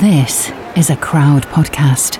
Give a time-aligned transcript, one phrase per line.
[0.00, 2.16] This is a crowd podcast.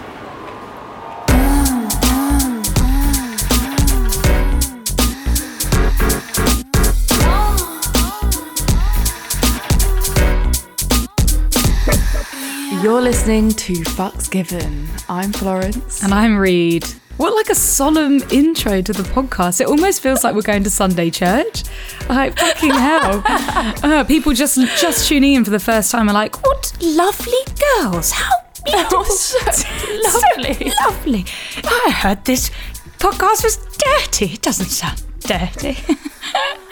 [12.82, 14.86] You're listening to Fucks Given.
[15.08, 16.02] I'm Florence.
[16.02, 16.86] And I'm Reed.
[17.16, 19.60] What like a solemn intro to the podcast.
[19.60, 21.62] It almost feels like we're going to Sunday church.
[22.08, 23.22] Like fucking hell.
[23.82, 27.42] Uh, people just just tuning in for the first time are like, what lovely
[27.80, 28.12] girls.
[28.12, 28.30] How
[28.64, 29.04] beautiful.
[29.04, 29.38] so
[30.04, 30.72] lovely.
[30.84, 31.24] lovely.
[31.64, 32.50] I heard this
[32.98, 34.34] podcast was dirty.
[34.34, 35.76] It doesn't sound dirty.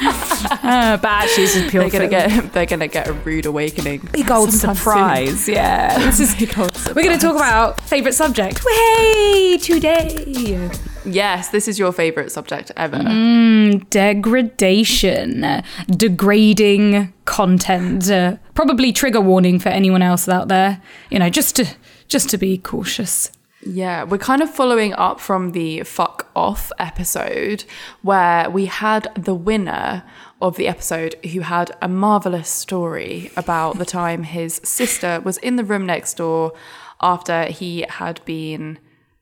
[0.00, 2.38] uh, but actually it's just pure They're gonna fun.
[2.40, 4.08] get they're gonna get a rude awakening.
[4.12, 5.48] big old sometime surprise.
[5.48, 5.98] Yeah.
[6.10, 8.64] This is Big old We're going to talk about favourite subject.
[8.64, 10.70] Way today.
[11.04, 12.98] Yes, this is your favourite subject ever.
[12.98, 13.88] Mm.
[13.90, 18.10] Degradation, degrading content.
[18.60, 20.82] Probably trigger warning for anyone else out there.
[21.08, 21.66] You know, just to
[22.08, 23.32] just to be cautious.
[23.64, 27.64] Yeah, we're kind of following up from the fuck off episode
[28.02, 30.02] where we had the winner
[30.42, 35.56] of the episode who had a marvelous story about the time his sister was in
[35.56, 36.52] the room next door
[37.00, 38.78] after he had been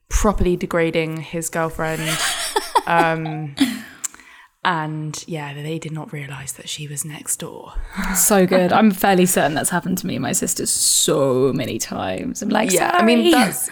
[0.08, 2.02] properly degrading his girlfriend.
[2.88, 3.54] um,
[4.64, 7.74] and yeah, they did not realize that she was next door.
[8.14, 8.72] So good.
[8.72, 12.42] I'm fairly certain that's happened to me and my sister so many times.
[12.42, 13.70] I'm like, Yeah, I mean, that's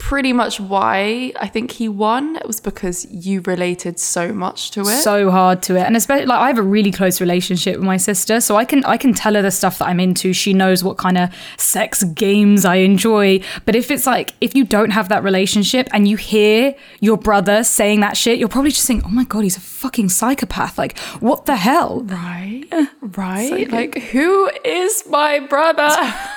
[0.00, 2.36] pretty much why I think he won.
[2.36, 5.02] It was because you related so much to it.
[5.02, 5.82] so hard to it.
[5.82, 8.82] And especially like i have a really close relationship with my sister so i can
[8.84, 10.32] i can tell her the stuff that i'm into.
[10.32, 13.40] She knows what kind of sex games i enjoy.
[13.66, 17.62] But if it's like if you don't have that relationship and you hear your brother
[17.62, 20.78] saying that shit you're probably just thinking oh my god he's a fucking psychopath.
[20.78, 22.00] Like what the hell?
[22.00, 22.64] Right,
[23.02, 23.70] right.
[23.70, 25.90] like, who is my brother?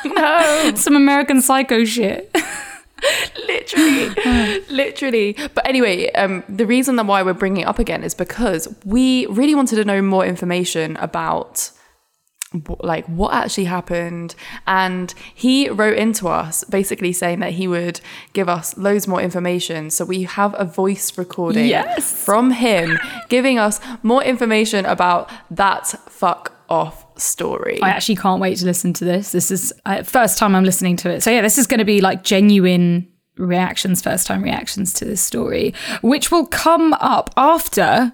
[0.05, 2.29] no, some american psycho shit
[3.47, 4.09] literally,
[4.69, 5.37] literally.
[5.53, 9.25] But anyway, um, the reason that why we're bringing it up again is because we
[9.27, 11.71] really wanted to know more information about
[12.81, 14.35] like what actually happened
[14.67, 17.99] and he wrote into us basically saying that he would
[18.33, 22.23] give us loads more information so we have a voice recording Yes.
[22.23, 28.57] from him giving us more information about that fuck off story I actually can't wait
[28.57, 29.31] to listen to this.
[29.31, 31.23] This is uh, first time I'm listening to it.
[31.23, 33.07] So yeah, this is going to be like genuine
[33.37, 38.13] reactions, first time reactions to this story, which will come up after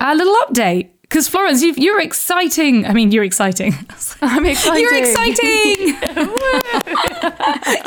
[0.00, 0.90] our little update.
[1.02, 2.84] Because Florence, you've, you're exciting.
[2.84, 3.72] I mean, you're exciting.
[4.20, 5.96] i'm excited You're exciting!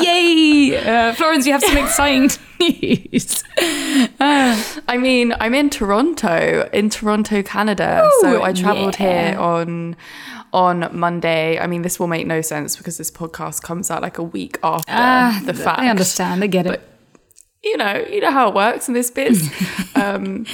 [0.04, 0.76] Yay!
[0.76, 3.44] Uh, Florence, you have some exciting news.
[4.18, 8.10] I mean, I'm in Toronto, in Toronto, Canada.
[8.22, 9.30] so I traveled yeah.
[9.30, 9.94] here on
[10.52, 11.58] on Monday.
[11.58, 14.58] I mean, this will make no sense because this podcast comes out like a week
[14.62, 15.78] after Ah, the fact.
[15.78, 16.42] I understand.
[16.44, 16.70] I get it.
[16.70, 16.82] But,
[17.64, 19.50] You know, you know how it works in this biz.
[19.94, 20.46] um,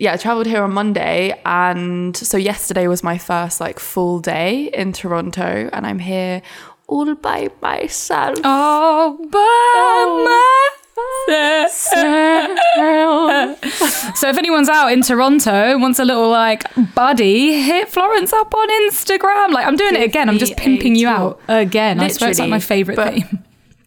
[0.00, 4.64] yeah, I traveled here on Monday, and so yesterday was my first like full day
[4.74, 6.42] in Toronto, and I'm here
[6.88, 8.38] all by myself.
[8.42, 10.73] Oh, by myself.
[14.16, 16.62] So if anyone's out in Toronto and wants a little like
[16.94, 19.50] buddy, hit Florence up on Instagram.
[19.50, 20.28] Like I'm doing it again.
[20.28, 22.00] I'm just pimping you out again.
[22.00, 23.44] I swear it's like my favorite but- thing.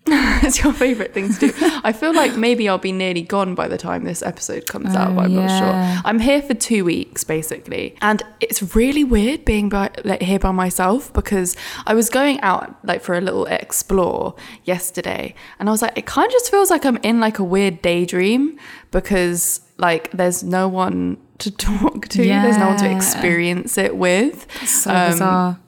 [0.43, 1.53] it's your favorite thing to do.
[1.83, 5.11] I feel like maybe I'll be nearly gone by the time this episode comes out,
[5.11, 6.01] Oh, but I'm not sure.
[6.05, 10.51] I'm here for two weeks basically, and it's really weird being by, like here by
[10.51, 15.81] myself because I was going out like for a little explore yesterday, and I was
[15.81, 18.57] like, it kind of just feels like I'm in like a weird daydream
[18.91, 24.47] because like there's no one to talk to, there's no one to experience it with
[24.67, 25.59] So Um, bizarre.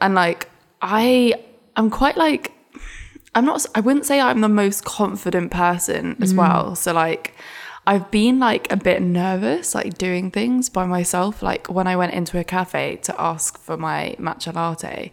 [0.00, 0.48] and like
[0.82, 1.32] i
[1.76, 2.52] i'm quite like
[3.36, 6.38] i'm not i wouldn't say i'm the most confident person as mm.
[6.38, 7.34] well so like
[7.86, 12.12] i've been like a bit nervous like doing things by myself like when i went
[12.12, 15.10] into a cafe to ask for my matcha latte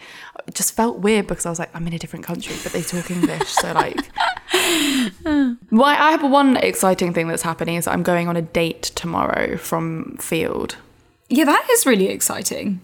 [0.48, 2.82] it just felt weird because i was like i'm in a different country but they
[2.82, 4.00] talk english so like
[5.72, 9.58] well i have one exciting thing that's happening is i'm going on a date tomorrow
[9.58, 10.76] from Feeld
[11.30, 12.80] Yeah, that is really exciting.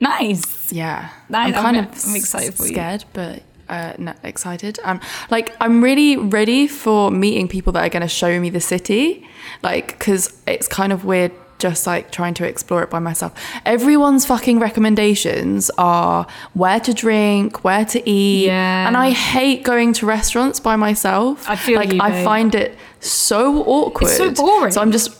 [0.00, 0.72] Nice.
[0.72, 1.54] Yeah, Nice.
[1.54, 2.72] I'm kind I'm- of I'm excited for you.
[2.74, 4.78] scared, but uh, excited.
[4.84, 5.00] Um,
[5.30, 9.26] like I'm really ready for meeting people that are going to show me the city,
[9.62, 13.32] like because it's kind of weird just like trying to explore it by myself.
[13.66, 18.86] Everyone's fucking recommendations are where to drink, where to eat, Yeah.
[18.88, 21.48] and I hate going to restaurants by myself.
[21.48, 22.24] I feel like you, I babe.
[22.24, 24.08] find it so awkward.
[24.08, 24.72] It's so boring.
[24.72, 25.16] So I'm just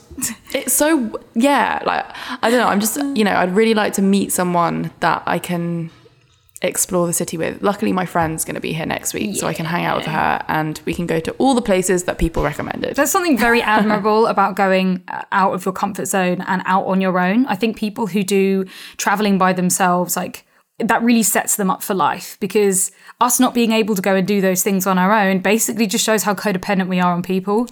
[0.52, 2.04] it's so yeah like
[2.42, 5.38] i don't know i'm just you know i'd really like to meet someone that i
[5.38, 5.88] can
[6.62, 7.62] explore the city with.
[7.62, 10.06] Luckily, my friend's going to be here next week, so I can hang out with
[10.06, 12.96] her and we can go to all the places that people recommended.
[12.96, 17.00] There's something very admirable about going uh, out of your comfort zone and out on
[17.00, 17.46] your own.
[17.46, 18.66] I think people who do
[18.98, 20.44] traveling by themselves, like,
[20.78, 22.90] that really sets them up for life because
[23.20, 26.04] us not being able to go and do those things on our own basically just
[26.04, 27.68] shows how codependent we are on people.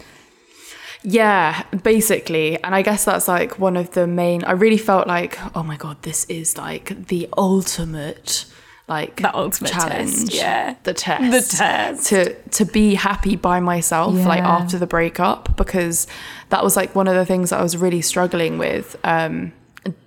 [1.03, 2.63] Yeah, basically.
[2.63, 4.45] And I guess that's like one of the main.
[4.45, 8.45] I really felt like, oh my God, this is like the ultimate.
[8.89, 10.75] Like The ultimate challenge, test, yeah.
[10.85, 12.07] the test, The test.
[12.09, 16.07] to to be happy by myself, like after the breakup, because
[16.49, 18.97] that was like one of the things that I was really struggling with.
[19.05, 19.53] Um,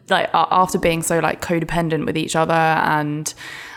[0.10, 3.34] like after being so like codependent with each other and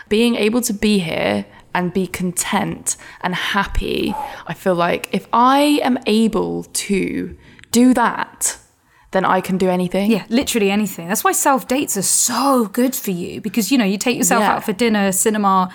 [0.09, 4.13] being able to be here and be content and happy
[4.45, 7.35] i feel like if i am able to
[7.71, 8.57] do that
[9.15, 11.07] then i can do anything Yeah, literally anything.
[11.09, 14.41] That's why self dates are so good for you because you know you take yourself
[14.41, 14.53] Yeah.
[14.55, 15.69] out for dinner, cinema.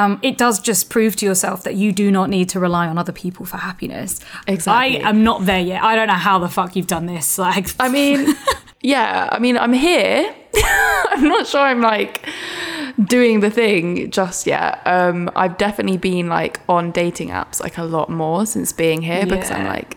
[0.00, 2.98] Um, it does just prove to yourself that you do not need to rely on
[2.98, 4.18] other people for happiness.
[4.48, 5.00] Exactly.
[5.04, 5.84] I am not there yet.
[5.84, 7.38] I don't know how the fuck you've done this.
[7.48, 8.34] Like, i mean
[8.94, 10.34] yeah i mean i'm here
[11.12, 12.14] i'm not sure i'm like
[13.16, 17.82] doing the thing just yet um i've definitely been like on dating apps like a
[17.96, 19.96] lot more since being here because i'm like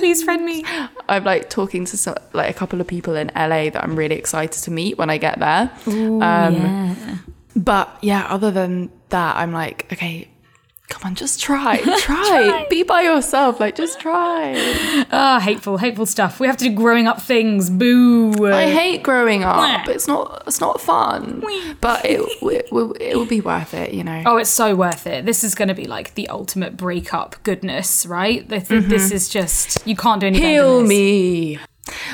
[0.00, 0.64] please friend me.
[1.08, 4.16] I'm like talking to some, like a couple of people in LA that I'm really
[4.16, 5.70] excited to meet when I get there.
[5.86, 6.54] um,
[7.54, 10.28] But yeah, other than that, I'm like, okay,
[10.90, 14.54] come on, just try, try, be by yourself, like just try.
[15.10, 16.38] Ah, hateful, hateful stuff.
[16.38, 17.70] We have to do growing up things.
[17.70, 18.46] Boo.
[18.46, 19.88] I hate growing up.
[19.88, 21.42] It's not, it's not fun,
[21.80, 24.22] but it, it, will, it will be worth it, you know.
[24.26, 25.24] Oh, it's so worth it.
[25.24, 28.46] This is going to be like the ultimate breakup goodness, right?
[28.48, 31.58] This, this is just you can't do any better than Heal me.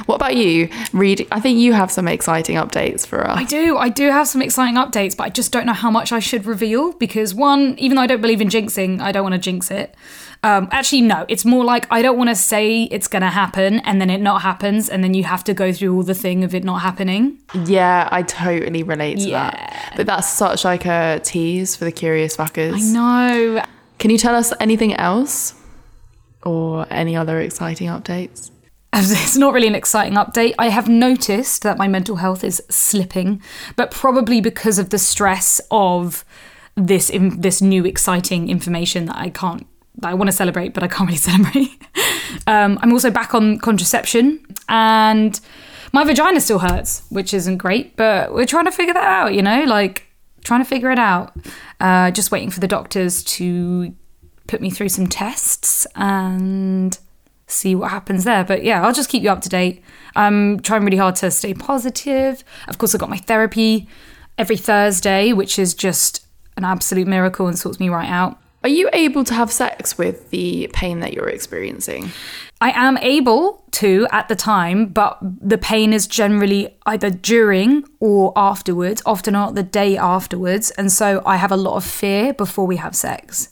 [0.06, 1.26] What about you, Reed?
[1.30, 3.38] I think you have some exciting updates for us.
[3.38, 3.76] I do.
[3.76, 6.46] I do have some exciting updates, but I just don't know how much I should
[6.46, 9.70] reveal because one, even though I don't believe in jinxing, I don't want to jinx
[9.70, 9.94] it.
[10.42, 11.24] Um, actually, no.
[11.28, 14.20] It's more like I don't want to say it's going to happen and then it
[14.20, 16.82] not happens, and then you have to go through all the thing of it not
[16.82, 17.38] happening.
[17.64, 19.50] Yeah, I totally relate to Yeah.
[19.50, 19.92] that.
[19.96, 22.92] But that's such like a tease for the curious fuckers.
[22.92, 23.62] No.
[23.98, 25.54] Can you tell us anything else?
[26.42, 28.50] Or any other exciting updates?
[28.92, 30.54] It's not really an exciting update.
[30.58, 33.42] I have noticed that my mental health is slipping,
[33.76, 36.24] but probably because of the stress of
[36.76, 39.66] this in, this new exciting information that I can't
[39.98, 41.82] that I want to celebrate, but I can't really celebrate.
[42.46, 45.38] um, I'm also back on contraception, and
[45.92, 47.96] my vagina still hurts, which isn't great.
[47.96, 49.34] But we're trying to figure that out.
[49.34, 50.06] You know, like
[50.44, 51.36] trying to figure it out.
[51.80, 53.94] Uh, just waiting for the doctors to
[54.46, 56.98] put me through some tests and
[57.46, 58.44] see what happens there.
[58.44, 59.82] But yeah, I'll just keep you up to date.
[60.14, 62.42] I'm trying really hard to stay positive.
[62.68, 63.88] Of course, I've got my therapy
[64.38, 66.26] every Thursday, which is just
[66.56, 68.38] an absolute miracle and sorts me right out.
[68.62, 72.10] Are you able to have sex with the pain that you're experiencing?
[72.60, 78.32] I am able to at the time, but the pain is generally either during or
[78.34, 80.70] afterwards, often not the day afterwards.
[80.72, 83.50] And so I have a lot of fear before we have sex,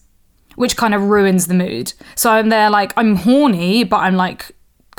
[0.57, 1.93] which kind of ruins the mood.
[2.15, 4.51] So I'm there like, I'm horny, but I'm like,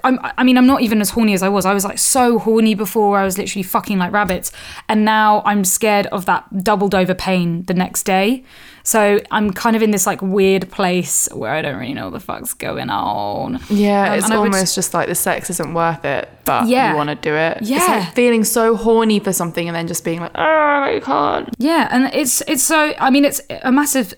[0.03, 1.65] I'm, I mean, I'm not even as horny as I was.
[1.65, 3.17] I was like so horny before.
[3.17, 4.51] I was literally fucking like rabbits.
[4.87, 8.43] And now I'm scared of that doubled over pain the next day.
[8.83, 12.13] So I'm kind of in this like weird place where I don't really know what
[12.13, 13.59] the fuck's going on.
[13.67, 16.91] Yeah, Um, it's almost just like the sex isn't worth it, but Yeah.
[16.91, 17.57] you want to do it.
[17.61, 17.85] It's Yeah.
[17.87, 21.49] like feeling so horny for something and then just being like, oh, I can't.
[21.57, 24.13] Yeah, and it's it's so I mean it's a massive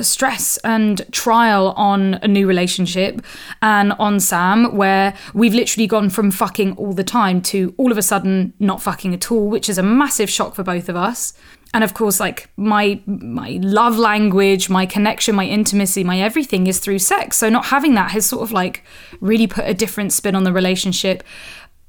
[0.00, 3.20] stress and trial on a new relationship
[3.60, 7.98] and on Sam where we've literally gone from fucking all the time to all of
[7.98, 11.34] a sudden not fucking at all, which is a massive shock for both of us.
[11.74, 16.78] And of course like my my love language, my connection, my intimacy, my everything is
[16.78, 17.36] through sex.
[17.36, 18.84] So not having that has sort of like
[19.20, 21.22] really put a different spin on the relationship.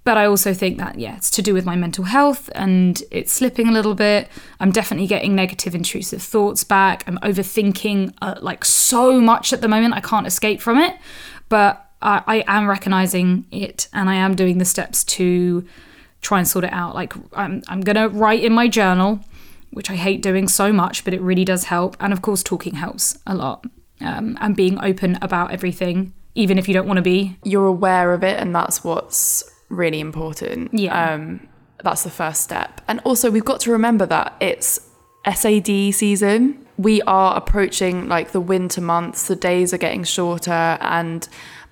[0.04, 3.32] But I also think that, yeah, it's to do with my mental health and it's
[3.32, 4.28] slipping a little bit.
[4.60, 7.06] I'm definitely getting negative, intrusive thoughts back.
[7.08, 9.94] I'm overthinking uh, like so much at the moment.
[9.94, 10.98] I can't escape from it.
[11.48, 15.66] But I, I am recognizing it and I am doing the steps to
[16.22, 16.96] try and sort it out.
[16.96, 19.22] Like, I'm, I'm going to write in my journal,
[19.72, 21.96] which I hate doing so much, but it really does help.
[22.02, 23.66] And of course, talking helps a lot.
[24.02, 27.38] Um, and being open about everything, even if you don't want to be.
[27.44, 30.74] You're aware of it, and that's what's really important.
[30.74, 31.14] Yeah.
[31.14, 31.48] Um,
[31.84, 32.82] that's the first step.
[32.88, 34.80] And also, we've got to remember that it's
[35.32, 36.66] SAD season.
[36.78, 41.28] We are approaching like the winter months, the days are getting shorter, and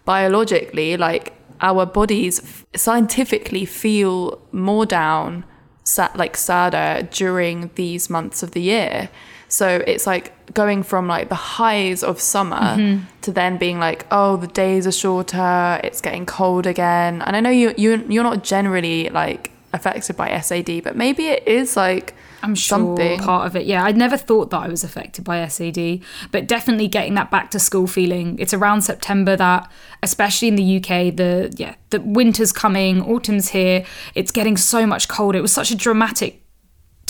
[0.06, 5.46] biologically, like our bodies f- scientifically feel more down
[5.84, 9.10] sat like sadder during these months of the year.
[9.52, 13.04] So it's like going from like the highs of summer mm-hmm.
[13.24, 17.22] to then being like, oh, the days are shorter, it's getting cold again.
[17.22, 21.46] And I know you you you're not generally like affected by SAD, but maybe it
[21.46, 23.20] is like I'm sure something.
[23.20, 23.66] part of it.
[23.66, 26.00] Yeah, I'd never thought that I was affected by SAD,
[26.32, 28.40] but definitely getting that back to school feeling.
[28.40, 29.70] It's around September that,
[30.02, 33.86] especially in the UK, the yeah, the winter's coming, autumn's here.
[34.16, 35.38] It's getting so much colder.
[35.38, 36.42] It was such a dramatic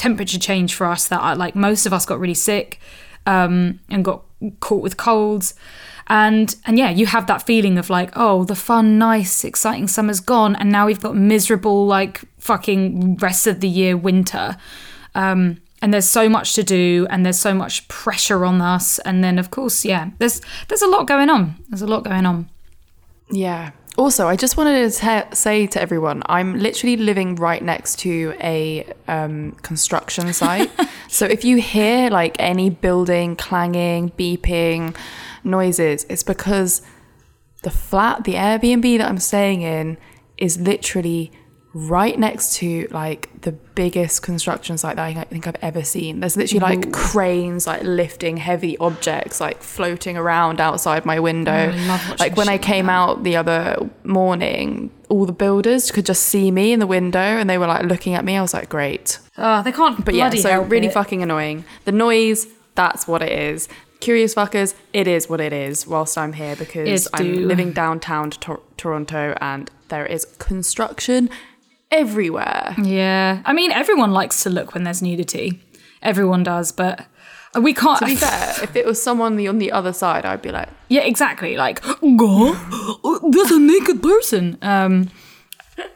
[0.01, 2.79] temperature change for us that I, like most of us got really sick
[3.27, 4.24] um, and got
[4.60, 5.53] caught with colds.
[6.08, 10.20] And and yeah, you have that feeling of like, oh, the fun, nice, exciting summer's
[10.20, 14.58] gone, and now we've got miserable, like fucking rest of the year winter.
[15.13, 19.00] Um, and there's so much to do, and there's so much pressure on us.
[19.00, 21.55] And then, of course, yeah, there's there's a lot going on.
[21.70, 22.50] There's a lot going on.
[23.29, 23.72] Yeah.
[23.98, 28.33] Also, I just wanted to te- say to everyone, I'm literally living right next to
[28.41, 30.71] a um, construction site.
[31.10, 34.95] so if you hear like any building clanging, beeping
[35.43, 36.81] noises, it's because
[37.63, 39.98] the flat, the Airbnb that I'm staying in,
[40.38, 41.31] is literally
[41.73, 46.19] right next to like the biggest construction site that I think I've ever seen.
[46.19, 51.71] There's literally like cranes like lifting heavy objects like floating around outside my window.
[51.73, 52.91] Oh, watching like when I came that.
[52.91, 57.49] out the other morning, all the builders could just see me in the window and
[57.49, 58.35] they were like looking at me.
[58.35, 59.19] I was like, great.
[59.37, 60.03] Oh, they can't.
[60.03, 60.93] But yeah, so really it.
[60.93, 61.63] fucking annoying.
[61.85, 63.69] The noise, that's what it is.
[64.01, 68.61] Curious fuckers, it is what it is whilst I'm here because I'm living downtown Tor-
[68.75, 71.29] Toronto and there is construction
[71.91, 72.75] everywhere.
[72.81, 75.62] Yeah, I mean, everyone likes to look when there's nudity.
[76.01, 77.05] Everyone does, but
[77.60, 78.00] we can't.
[78.00, 81.01] To be fair, if it was someone on the other side, I'd be like, Yeah,
[81.01, 81.57] exactly.
[81.57, 81.81] Like,
[82.15, 82.53] go,
[83.29, 84.57] there's a naked person.
[84.62, 85.10] Um,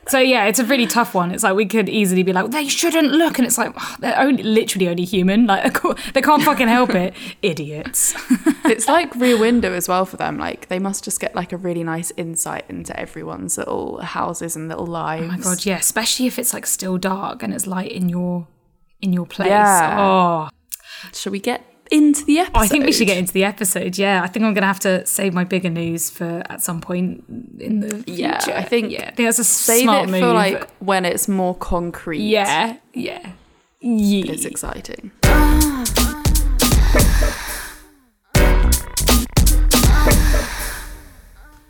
[0.07, 1.31] so yeah, it's a really tough one.
[1.31, 4.19] It's like we could easily be like, they shouldn't look, and it's like oh, they're
[4.19, 5.45] only literally only human.
[5.47, 5.81] Like,
[6.13, 8.13] they can't fucking help it, idiots.
[8.65, 10.37] it's like Rear Window as well for them.
[10.37, 14.67] Like they must just get like a really nice insight into everyone's little houses and
[14.67, 15.23] little lives.
[15.23, 18.47] Oh my god, yeah, especially if it's like still dark and it's light in your
[19.01, 19.49] in your place.
[19.49, 19.97] Yeah.
[19.99, 20.49] Oh,
[21.13, 22.57] Shall we get into the episode?
[22.61, 23.97] I think we should get into the episode.
[23.97, 27.23] Yeah, I think I'm gonna have to save my bigger news for at some point
[27.59, 28.11] in the future.
[28.21, 30.21] Yeah, I think- yeah, I think that's a save smart it move.
[30.21, 32.19] for like when it's more concrete.
[32.19, 33.31] yeah, yeah,
[33.81, 34.31] yeah.
[34.31, 35.11] It's exciting.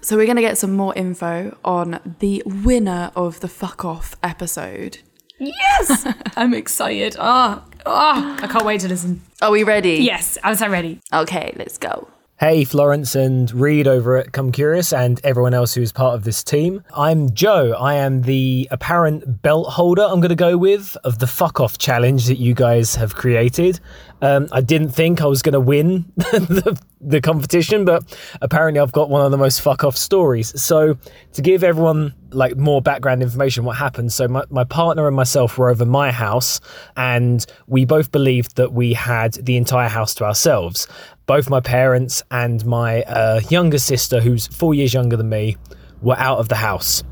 [0.02, 5.00] So we're gonna get some more info on the winner of the fuck off episode.
[5.40, 7.16] Yes, I'm excited.
[7.20, 9.22] Ah, ah, I can't wait to listen.
[9.42, 9.96] Are we ready?
[9.96, 11.00] Yes, I'm so ready.
[11.14, 12.08] Okay, let's go.
[12.38, 16.44] Hey, Florence and Reed over at Come Curious, and everyone else who's part of this
[16.44, 16.84] team.
[16.94, 17.72] I'm Joe.
[17.80, 21.78] I am the apparent belt holder, I'm going to go with, of the fuck off
[21.78, 23.80] challenge that you guys have created.
[24.22, 28.04] Um, I didn't think I was going to win the, the competition, but
[28.42, 30.60] apparently I've got one of the most fuck off stories.
[30.62, 30.98] So,
[31.34, 34.12] to give everyone like more background information, what happened.
[34.12, 36.60] So, my, my partner and myself were over my house,
[36.98, 40.88] and we both believed that we had the entire house to ourselves
[41.26, 45.58] both my parents and my uh, younger sister, who's four years younger than me,
[46.02, 47.04] were out of the house,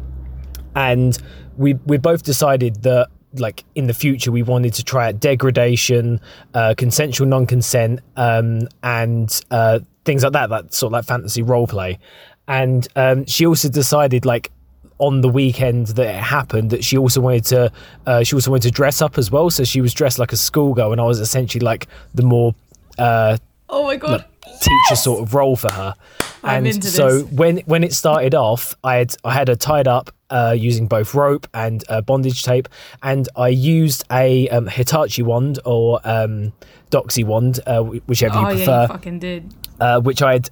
[0.75, 1.17] and
[1.57, 6.19] we we both decided that like in the future we wanted to try out degradation,
[6.53, 11.67] uh, consensual non-consent, um, and uh, things like that, that sort of like fantasy role
[11.67, 11.99] play.
[12.47, 14.51] And um, she also decided like
[14.99, 17.71] on the weekend that it happened that she also wanted to
[18.05, 19.49] uh, she also wanted to dress up as well.
[19.49, 22.53] So she was dressed like a schoolgirl, and I was essentially like the more
[22.97, 23.37] uh,
[23.75, 24.25] Oh my god.
[24.61, 25.95] teacher sort of role for her.
[26.43, 27.31] I'm And so this.
[27.31, 31.13] when when it started off, I had I had her tied up uh, using both
[31.15, 32.67] rope and uh, bondage tape,
[33.01, 36.53] and I used a um, Hitachi wand or um,
[36.91, 39.53] Doxy wand, uh, wh- whichever you Oh yeah, prefer, you fucking did.
[39.79, 40.49] uh, which I had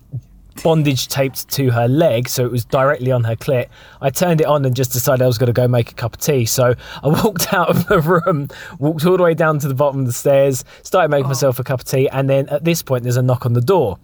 [0.64, 3.68] bondage taped to her leg, so it was directly on her clit.
[4.02, 6.16] I turned it on and just decided I was going to go make a cup
[6.16, 6.46] of tea.
[6.46, 10.02] So I walked out of the room, walked all the way down to the bottom
[10.02, 13.04] of the stairs, started making myself a cup of tea, and then at this point,
[13.04, 13.98] there's a knock on the door.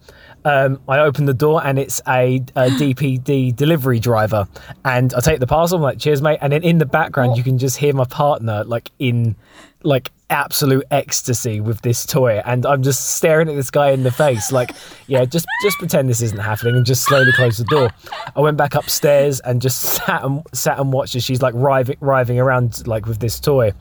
[0.44, 4.48] Um, I open the door and it's a, a DPD delivery driver,
[4.84, 5.76] and I take the parcel.
[5.76, 8.64] I'm like, "Cheers, mate!" And then in the background, you can just hear my partner
[8.64, 9.36] like in
[9.82, 14.10] like absolute ecstasy with this toy and I'm just staring at this guy in the
[14.10, 14.72] face like
[15.06, 17.90] yeah just just pretend this isn't happening and just slowly close the door.
[18.36, 21.96] I went back upstairs and just sat and sat and watched as she's like writhing,
[22.00, 23.72] writhing around like with this toy.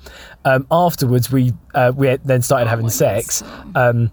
[0.45, 3.43] Um, afterwards we uh, we then started having sex.
[3.75, 4.11] Um,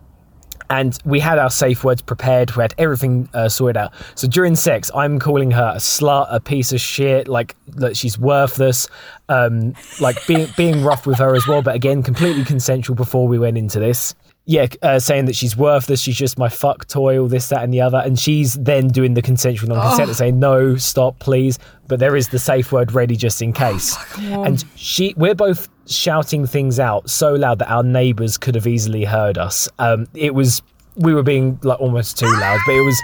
[0.81, 2.55] and we had our safe words prepared.
[2.57, 3.93] We had everything uh, sorted out.
[4.17, 8.19] So during sex, I'm calling her a slut, a piece of shit, like that she's
[8.19, 8.89] worthless,
[9.29, 11.63] um, like being being rough with her as well.
[11.63, 14.17] But again, completely consensual before we went into this.
[14.47, 17.73] Yeah, uh, saying that she's worthless, she's just my fuck toy, all this, that, and
[17.73, 17.99] the other.
[17.99, 21.59] And she's then doing the consensual non-consent and saying, no, stop, please.
[21.89, 23.97] But there is the safe word ready just in case.
[24.45, 29.05] and she, we're both shouting things out so loud that our neighbours could have easily
[29.05, 29.67] heard us.
[29.79, 30.61] Um, it was,
[30.97, 33.03] we were being like almost too loud, but it was,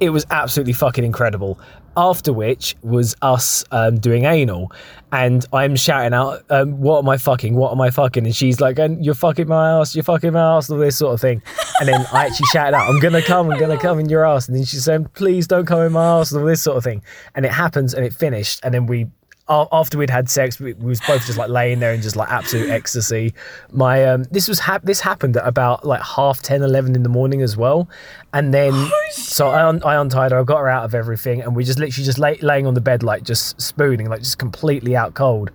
[0.00, 1.58] it was absolutely fucking incredible.
[1.96, 4.72] After which was us um, doing anal,
[5.12, 7.54] and I'm shouting out, um, "What am I fucking?
[7.54, 9.94] What am I fucking?" And she's like, "And "You're fucking my ass.
[9.94, 11.40] You're fucking my ass." All this sort of thing.
[11.78, 13.48] And then I actually shouted out, "I'm gonna come.
[13.48, 16.18] I'm gonna come in your ass." And then she's saying, "Please don't come in my
[16.18, 17.00] ass." All this sort of thing.
[17.36, 19.06] And it happens, and it finished, and then we.
[19.48, 22.30] After we'd had sex, we, we was both just like laying there in just like
[22.30, 23.34] absolute ecstasy.
[23.72, 27.10] My um, this was hap- this happened at about like half 10, 11 in the
[27.10, 27.88] morning as well,
[28.32, 28.72] and then
[29.10, 31.78] so I, un- I untied her, I got her out of everything, and we just
[31.78, 35.50] literally just lay- laying on the bed like just spooning, like just completely out cold.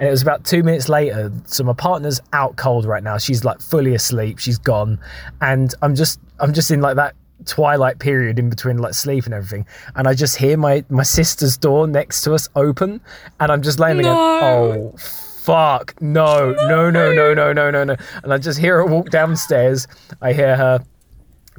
[0.00, 1.30] And it was about two minutes later.
[1.44, 3.18] So my partner's out cold right now.
[3.18, 4.38] She's like fully asleep.
[4.38, 4.98] She's gone,
[5.40, 7.14] and I'm just I'm just in like that
[7.46, 9.66] twilight period in between like sleep and everything.
[9.94, 13.00] And I just hear my my sister's door next to us open,
[13.38, 17.82] and I'm just laying there going, oh fuck no no no no no no no
[17.82, 19.88] no and i just hear her walk downstairs
[20.20, 20.84] i hear her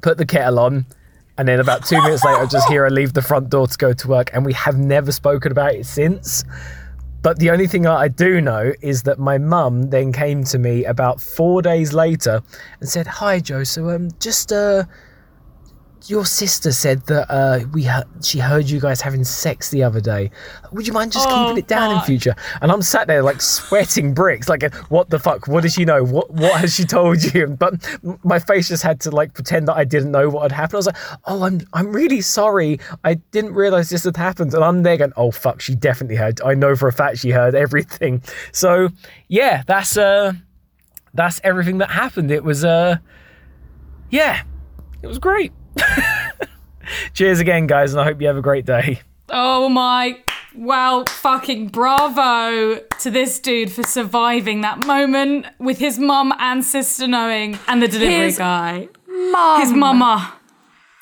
[0.04, 0.86] put the kettle on
[1.40, 3.78] and then about two minutes later I just hear her leave the front door to
[3.78, 6.46] go to work and we have never spoken about it since
[7.22, 10.86] but the only thing I do know is that my mum then came to me
[10.86, 12.42] about four days later
[12.80, 13.64] and said, "Hi, Joe.
[13.64, 14.86] So um, just uh,
[16.08, 17.90] your sister said that uh, we he-
[18.24, 20.32] she heard you guys having sex the other day.
[20.72, 24.14] Would you mind just keeping it down in future?" And I'm sat there like sweating
[24.14, 25.48] bricks, like, "What the fuck?
[25.48, 26.04] What does she know?
[26.04, 27.74] What what has she told you?" But
[28.24, 30.76] my face just had to like pretend that I didn't know what had happened.
[30.76, 32.80] I was like, "Oh, I'm I'm really sorry.
[33.04, 36.42] I didn't realize this had happened." And I'm there going, "Oh fuck, she definitely heard.
[36.42, 38.90] I know for a fact she heard everything." So
[39.28, 40.34] yeah, that's uh,
[41.14, 42.32] that's everything that happened.
[42.32, 42.98] It was uh,
[44.10, 44.44] yeah,
[45.02, 45.52] it was great.
[47.14, 49.02] Cheers again, guys, and I hope you have a great day.
[49.30, 50.22] Oh my.
[50.54, 57.08] Well, fucking bravo to this dude for surviving that moment with his mum and sister
[57.08, 58.90] knowing, and the delivery His guy.
[59.08, 59.62] Mum.
[59.62, 60.34] His mama.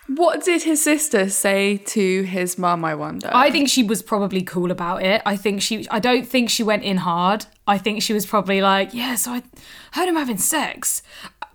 [0.07, 3.29] What did his sister say to his mum, I wonder?
[3.31, 5.21] I think she was probably cool about it.
[5.25, 5.87] I think she.
[5.89, 7.45] I don't think she went in hard.
[7.67, 9.15] I think she was probably like, yeah.
[9.15, 9.43] So I
[9.91, 11.03] heard him having sex.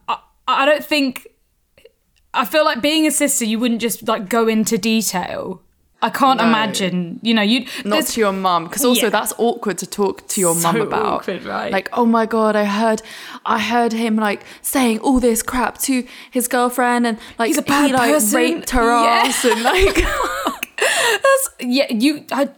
[0.09, 1.27] I, I don't think.
[2.35, 5.61] I feel like being a sister, you wouldn't just like go into detail.
[6.03, 6.47] I can't No.
[6.47, 7.19] imagine.
[7.23, 9.09] You know, you Not to your mum, because also Yeah.
[9.11, 11.07] that's awkward to talk to your mum about.
[11.23, 11.73] awkward, right?
[11.73, 13.01] Like, oh my god, I heard,
[13.47, 17.63] I heard him like saying all this crap to his girlfriend, and like He's a
[17.63, 18.37] bad he like person.
[18.37, 19.23] raped her Yeah.
[19.27, 20.05] ass, and like,
[20.77, 22.49] That's yeah, you I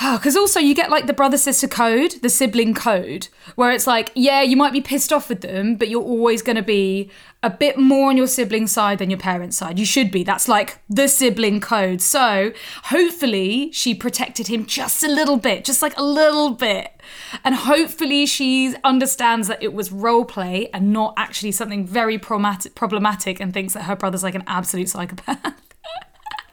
[0.00, 3.86] Ah, because also you get like the brother sister code, the sibling code, where it's
[3.86, 7.10] like, yeah, you might be pissed off with them, but you're always going to be
[7.44, 9.78] a bit more on your sibling side than your parents' side.
[9.78, 10.24] You should be.
[10.24, 12.00] That's like the sibling code.
[12.00, 12.52] So
[12.84, 16.90] hopefully she protected him just a little bit, just like a little bit.
[17.44, 22.74] And hopefully she understands that it was role play and not actually something very problematic,
[22.74, 25.54] problematic and thinks that her brother's like an absolute psychopath.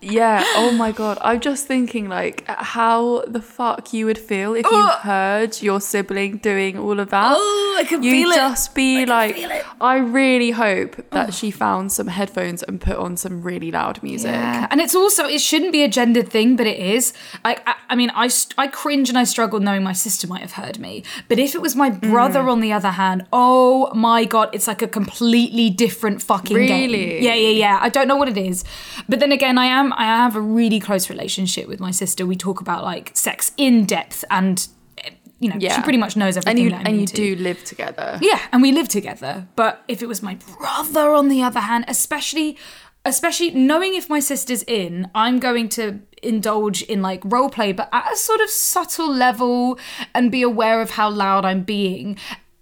[0.01, 0.43] yeah.
[0.55, 4.71] Oh my god, I'm just thinking like how the fuck you would feel if you
[4.73, 4.99] oh.
[5.01, 7.33] heard your sibling doing all of that.
[7.37, 8.35] Oh, I can you feel it.
[8.35, 9.37] just be like.
[9.79, 11.31] I really hope that oh.
[11.31, 14.31] she found some headphones and put on some really loud music.
[14.31, 14.67] Yeah.
[14.71, 17.13] And it's also it shouldn't be a gendered thing, but it is.
[17.43, 20.41] Like I, I mean, I st- I cringe and I struggle knowing my sister might
[20.41, 21.03] have heard me.
[21.27, 22.01] But if it was my mm.
[22.01, 26.91] brother, on the other hand, oh my god, it's like a completely different fucking game.
[26.91, 27.23] Really?
[27.23, 27.79] Yeah, yeah, yeah.
[27.81, 28.63] I don't know what it is,
[29.07, 32.25] but then again, I am I have a really close relationship with my sister.
[32.25, 34.67] We talk about like sex in depth, and
[35.39, 35.75] you know, Yeah.
[35.75, 36.63] she pretty much knows And everything.
[36.65, 38.19] you that I'm and you do live together.
[38.21, 39.47] Yeah, and we live together.
[39.55, 42.57] But if it was my brother on the other hand, especially
[43.03, 47.89] especially knowing if my sister's in, I'm going to indulge in like role play, but
[47.91, 49.79] at a sort of subtle level
[50.13, 52.17] and be aware of how loud I'm being.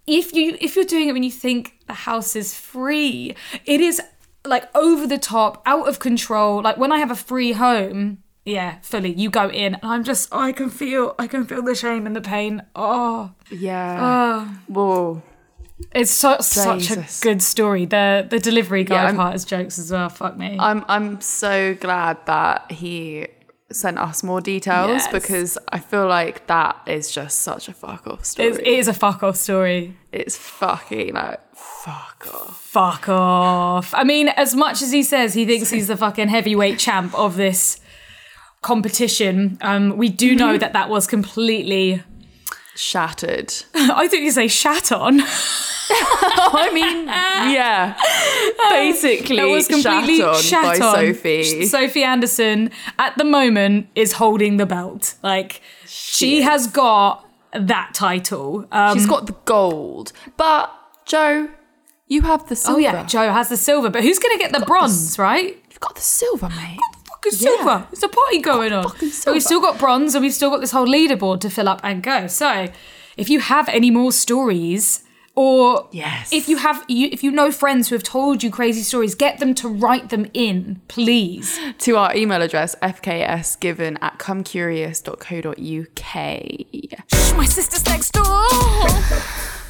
[0.06, 3.34] If you if you're doing it when you think the house is free,
[3.66, 4.00] it is
[4.44, 6.62] like over the top, out of control.
[6.62, 9.12] Like when I have a free home, yeah, fully.
[9.12, 12.16] You go in, and I'm just, I can feel, I can feel the shame and
[12.16, 12.62] the pain.
[12.74, 13.98] Oh, Yeah.
[14.00, 14.58] Oh.
[14.66, 15.22] Whoa.
[15.94, 17.84] it's so, such a good story.
[17.86, 20.08] The the delivery guy Yeah, part is jokes as well.
[20.08, 20.56] Fuck me.
[20.58, 23.26] I'm I'm so glad that he
[23.72, 25.08] sent us more details Yes.
[25.12, 28.48] because I feel like that is just such a fuck off story.
[28.48, 29.96] It's, it is a fuck off story.
[30.12, 32.60] it's fucking like fuck off.
[32.60, 33.94] Fuck off.
[33.94, 37.36] I mean, as much as he says he thinks he's the fucking heavyweight champ of
[37.36, 37.80] this
[38.62, 42.02] competition, um, we do know that that was completely.
[42.80, 43.52] Shattered.
[43.74, 45.20] I think you say shat on.
[45.92, 47.94] I mean, yeah.
[48.70, 50.94] Basically, It was completely shat on shat by on.
[50.94, 51.66] Sophie.
[51.66, 55.16] Sophie Anderson at the moment is holding the belt.
[55.22, 58.66] Like she has got that title.
[58.72, 60.12] Um, She's got the gold.
[60.38, 60.72] But,
[61.04, 61.50] Joe,
[62.06, 62.80] you have the oh silver.
[62.80, 65.62] yeah, Joe has the silver, but who's gonna get the bronze, right?
[65.68, 66.78] You've got the silver, mate.
[67.22, 67.86] Fucking silver.
[67.90, 68.84] There's a party going on.
[68.84, 71.80] But we've still got bronze and we've still got this whole leaderboard to fill up
[71.82, 72.26] and go.
[72.26, 72.68] So
[73.18, 75.04] if you have any more stories
[75.34, 76.32] or Yes.
[76.32, 79.38] if you have you, if you know friends who have told you crazy stories, get
[79.38, 81.58] them to write them in, please.
[81.80, 85.54] to our email address, fksgiven at comecurious.co.uk.
[87.12, 88.48] Shh, my sister's next door.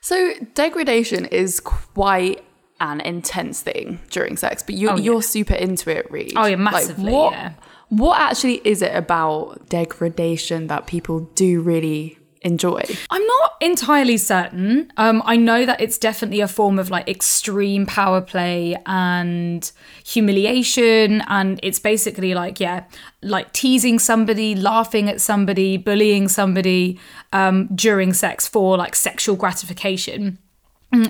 [0.00, 2.44] So degradation is quite
[2.80, 6.34] an intense thing during sex, but you, oh, you're super into it, Reed.
[6.36, 7.52] Oh, yeah, massively, what, yeah.
[7.88, 12.82] What actually is it about degradation that people do really enjoy?
[13.10, 14.92] I'm not entirely certain.
[14.96, 19.70] Um, I know that it's definitely a form of like extreme power play and
[20.04, 21.22] humiliation.
[21.28, 22.84] And it's basically like, yeah,
[23.22, 26.98] like teasing somebody, laughing at somebody, bullying somebody
[27.32, 30.38] um, during sex for like sexual gratification.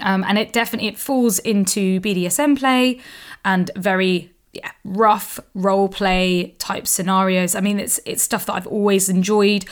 [0.03, 3.01] Um, and it definitely it falls into BDSM play
[3.45, 7.55] and very yeah, rough role play type scenarios.
[7.55, 9.65] I mean, it's it's stuff that I've always enjoyed.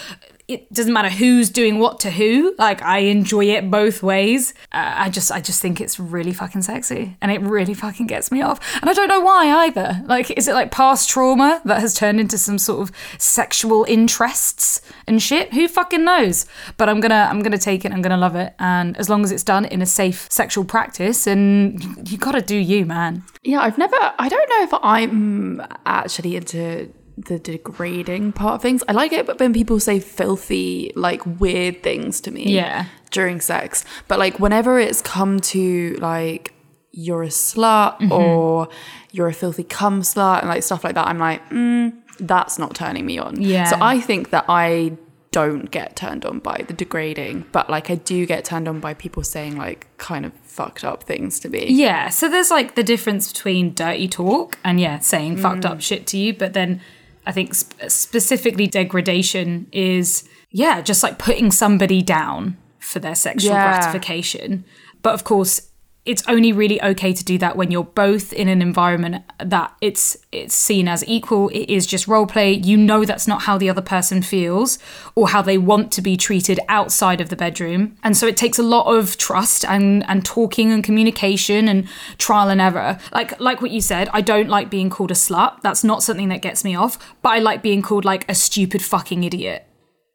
[0.47, 2.55] It doesn't matter who's doing what to who.
[2.59, 4.53] Like I enjoy it both ways.
[4.73, 8.31] Uh, I just I just think it's really fucking sexy, and it really fucking gets
[8.31, 8.61] me off.
[8.81, 10.03] And I don't know why either.
[10.07, 14.83] Like, is it like past trauma that has turned into some sort of sexual interests
[15.07, 15.55] and shit?
[15.55, 16.45] Who fucking knows?
[16.77, 17.93] But I'm gonna I'm gonna take it.
[17.93, 18.55] I'm gonna love it.
[18.59, 22.43] And as long as it's done in a safe sexual practice, and you, you gotta
[22.43, 23.23] do you, man.
[23.43, 28.83] Yeah, I've never, I don't know if I'm actually into the degrading part of things.
[28.88, 32.87] I like it, but when people say filthy, like weird things to me Yeah.
[33.11, 33.85] during sex.
[34.09, 36.53] But like whenever it's come to like,
[36.96, 38.68] you're a slut or
[39.11, 42.74] you're a filthy cum slut and like stuff like that, I'm like, mm, that's not
[42.74, 43.40] turning me on.
[43.40, 43.64] Yeah.
[43.64, 44.96] So I think that I
[45.33, 48.94] don't get turned on by the degrading, but like I do get turned on by
[48.94, 51.66] people saying like kind of fucked up things to me.
[51.70, 56.07] Yeah, so there's like the difference between dirty talk and yeah, saying fucked up shit
[56.09, 56.81] to you, but then
[57.27, 63.53] I think sp- specifically degradation is yeah, just like putting somebody down for their sexual
[63.55, 63.77] Yeah.
[63.81, 64.65] gratification.
[65.03, 65.71] But of course,
[66.07, 70.17] it's only really okay to do that when you're both in an environment that it's
[70.33, 71.49] it's seen as equal.
[71.49, 72.53] It is just role play.
[72.53, 74.79] You know that's not how the other person feels
[75.14, 77.97] or how they want to be treated outside of the bedroom.
[78.03, 81.88] And so it takes a lot of trust and and talking and communication and
[82.19, 82.99] trial and error.
[83.12, 85.62] Like like what you said, I don't like being called a slut.
[85.62, 88.83] That's not something that gets me off, but I like being called like a stupid
[88.83, 89.67] fucking idiot.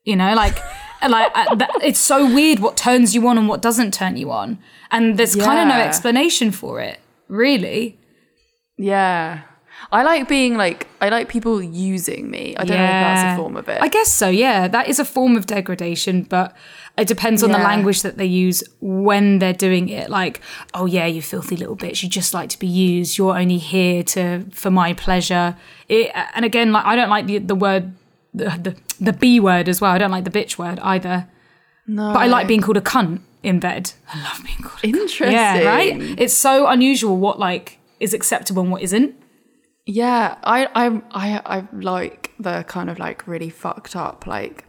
[0.04, 0.60] You know, like
[1.08, 4.60] like that, it's so weird what turns you on and what doesn't turn you on.
[4.92, 8.00] And there's kind of no explanation for it, really.
[8.78, 9.42] Yeah.
[9.92, 12.56] I like being like I like people using me.
[12.58, 13.82] I don't know if that's a form of it.
[13.82, 14.68] I guess so, yeah.
[14.68, 16.56] That is a form of degradation, but
[16.98, 20.10] it depends on the language that they use when they're doing it.
[20.10, 20.42] Like,
[20.74, 23.18] oh yeah, you filthy little bitch, you just like to be used.
[23.18, 25.56] You're only here to for my pleasure.
[25.88, 27.94] It, and again, like I don't like the the word
[28.34, 29.92] the, the the B word as well.
[29.92, 31.28] I don't like the bitch word either.
[31.88, 32.14] no.
[32.14, 33.94] But I like being called a cunt in bed.
[34.14, 35.00] I love being called a cunt.
[35.02, 35.32] interesting.
[35.32, 35.96] Yeah, right?
[36.18, 39.16] It's so unusual what like is acceptable and what isn't.
[39.86, 44.66] Yeah, I I I I like the kind of like really fucked up like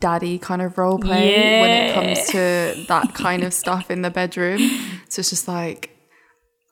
[0.00, 4.10] daddy kind of role play when it comes to that kind of stuff in the
[4.10, 4.60] bedroom.
[5.08, 5.90] So it's just like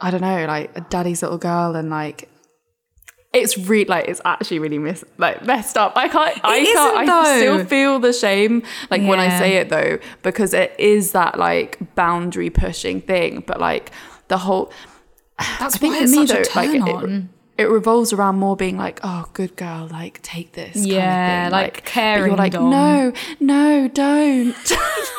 [0.00, 2.28] I don't know, like a daddy's little girl and like
[3.32, 5.92] it's really like it's actually really miss like messed up.
[5.96, 9.56] I can't I It can't isn't, I still feel the shame like when I say
[9.56, 13.90] it though because it is that like boundary pushing thing but like
[14.28, 14.72] the whole
[15.58, 17.28] That's I think why it's me such though, a like turn it, on.
[17.58, 20.72] it revolves around more being like, oh, good girl, like take this.
[20.72, 21.52] kind of Yeah, thing.
[21.52, 22.70] like but caring You're like, dom.
[22.70, 24.56] no, no, don't.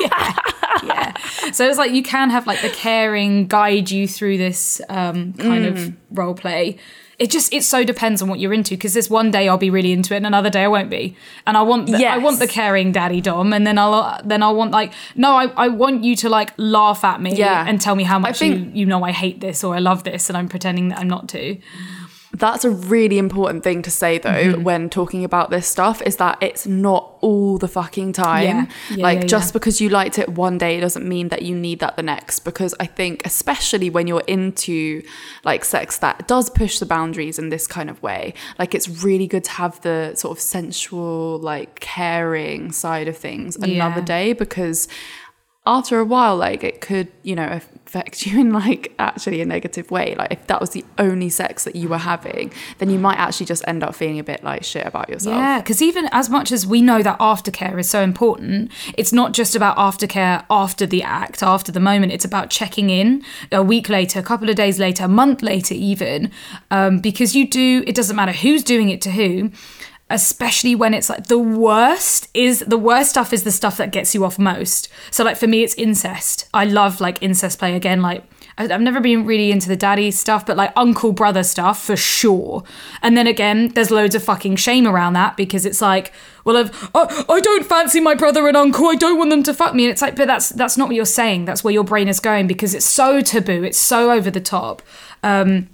[0.82, 1.12] yeah.
[1.52, 5.64] So it's like you can have like the caring guide you through this um, kind
[5.64, 5.68] Mm.
[5.88, 6.78] of role play.
[7.18, 9.70] It just it so depends on what you're into because this one day I'll be
[9.70, 11.16] really into it and another day I won't be.
[11.48, 14.54] And I want the, I want the caring daddy dom and then I'll then I'll
[14.54, 17.64] want like no I, I want you to like laugh at me Yeah.
[17.66, 20.04] and tell me how much think- you you know I hate this or I love
[20.04, 21.58] this and I'm pretending that I'm not to.
[22.32, 24.62] That's a really important thing to say though Mm-hmm.
[24.62, 28.44] when talking about this stuff is that it's not all the fucking time.
[28.44, 28.66] Yeah.
[28.90, 31.80] Yeah, like yeah, just because you liked it one day doesn't mean that you need
[31.80, 35.02] that the next because I think especially when you're into
[35.44, 39.26] like sex that does push the boundaries in this kind of way, like it's really
[39.26, 44.86] good to have the sort of sensual like caring side of things another day because
[45.66, 49.90] after a while like it could you know affect you in like actually a negative
[49.90, 53.18] way like if that was the only sex that you were having then you might
[53.18, 56.28] actually just end up feeling a bit like shit about yourself Yeah, because even as
[56.28, 60.86] much as we know that aftercare is so important, it's not just about aftercare after
[60.86, 62.12] the act, after the moment.
[62.12, 65.74] It's about checking in a week later, a couple of days later, a month later,
[65.74, 66.30] even.
[66.70, 69.50] Um, because you do, it doesn't matter who's doing it to who.
[70.10, 74.14] Especially when it's like the worst is the worst stuff is the stuff that gets
[74.14, 74.88] you off most.
[75.10, 76.48] So like for me, it's incest.
[76.54, 78.00] I love like incest play again.
[78.00, 78.24] Like
[78.58, 82.64] I've never been really into the daddy stuff, but like uncle brother stuff for sure.
[83.02, 86.12] And then again, there's loads of fucking shame around that because it's like,
[86.44, 88.86] well, I've, I, I don't fancy my brother and uncle.
[88.86, 89.84] I don't want them to fuck me.
[89.84, 91.44] And it's like, but that's that's not what you're saying.
[91.44, 93.62] That's where your brain is going because it's so taboo.
[93.62, 94.82] It's so over the top.
[95.22, 95.68] Um,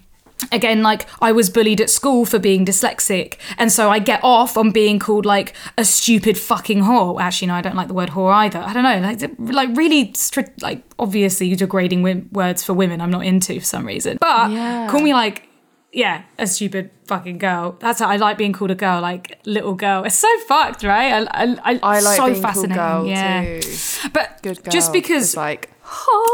[0.53, 4.57] again like i was bullied at school for being dyslexic and so i get off
[4.57, 7.21] on being called like a stupid fucking whore.
[7.21, 8.59] Actually no i don't like the word whore either.
[8.59, 13.11] I don't know like like really strict like obviously degrading wi- words for women i'm
[13.11, 14.19] not into for some reason.
[14.21, 14.89] But Yeah.
[14.91, 15.49] call me like
[15.93, 17.77] yeah a stupid fucking girl.
[17.79, 20.03] That's how i like being called a girl like little girl.
[20.05, 21.13] It's so fucked right?
[21.13, 23.61] I i, I, i like so being fascinating cool girl yeah.
[23.61, 24.09] too.
[24.13, 25.37] But good girl just because is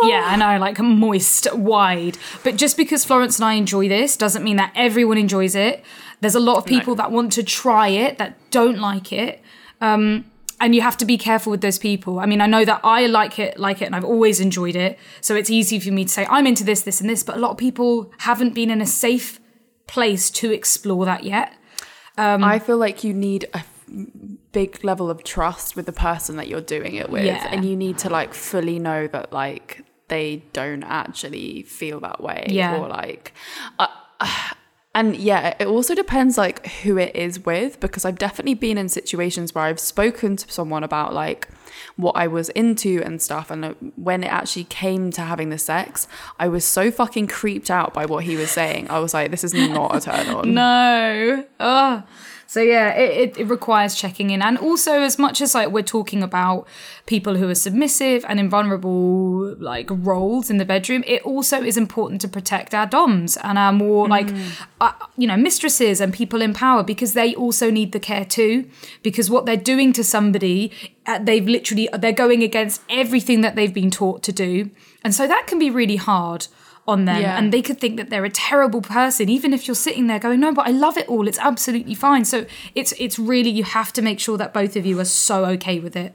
[0.02, 2.18] like yeah, I know, like moist, wide.
[2.42, 5.84] But just because Florence and I enjoy this doesn't mean that everyone enjoys it.
[6.20, 9.40] There's a lot of people that want to try it that don't like it.
[9.80, 10.26] Um,
[10.60, 12.20] and you have to be careful with those people.
[12.20, 14.98] I mean, I know that I like it, like it, and I've always enjoyed it.
[15.22, 17.22] So it's easy for me to say I'm into this, this, and this.
[17.22, 19.40] But a lot of people haven't been in a safe
[19.86, 21.54] place to explore that yet.
[22.44, 23.64] i feel like you need a
[24.52, 27.46] big level of trust with the person that you're doing it with Yeah.
[27.50, 32.46] and you need to like fully know that like they don't actually feel that way
[32.48, 32.76] Yeah.
[32.78, 33.32] or like
[33.78, 33.86] uh,
[34.94, 38.88] and yeah it also depends like who it is with because i've definitely been in
[38.88, 41.46] situations where i've spoken to someone about like
[41.94, 45.58] what i was into and stuff and uh, when it actually came to having the
[45.58, 46.08] sex
[46.40, 49.44] i was so fucking creeped out by what he was saying i was like this
[49.44, 51.44] is not a turn on No.
[51.60, 52.02] Ugh.
[52.50, 54.42] So yeah, it, it, it requires checking in.
[54.42, 56.66] And also as much as like we're talking about
[57.06, 61.76] people who are submissive and in vulnerable like roles in the bedroom, it also is
[61.76, 64.34] important to protect our DOMs and our more like
[64.80, 68.68] uh, you know, mistresses and people in power because they also need the care too.
[69.04, 70.72] Because what they're doing to somebody,
[71.06, 74.70] uh, they've literally they're going against everything that they've been taught to do.
[75.04, 76.48] And so that can be really hard
[76.86, 77.38] on them Yeah.
[77.38, 80.40] and they could think that they're a terrible person even if you're sitting there going
[80.40, 81.28] no but I love it all.
[81.28, 82.24] It's absolutely fine.
[82.24, 85.44] So it's it's really you have to make sure that both of you are so
[85.46, 86.14] okay with it.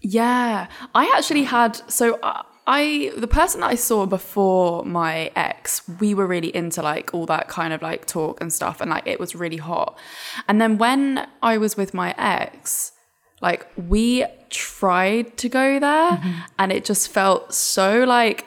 [0.00, 5.82] Yeah, I actually had so I, I the person that I saw before my ex,
[6.00, 9.06] we were really into like all that kind of like talk and stuff, and like
[9.06, 9.98] it was really hot.
[10.46, 12.92] And then when I was with my ex,
[13.40, 16.40] like we tried to go there, mm-hmm.
[16.58, 18.46] and it just felt so like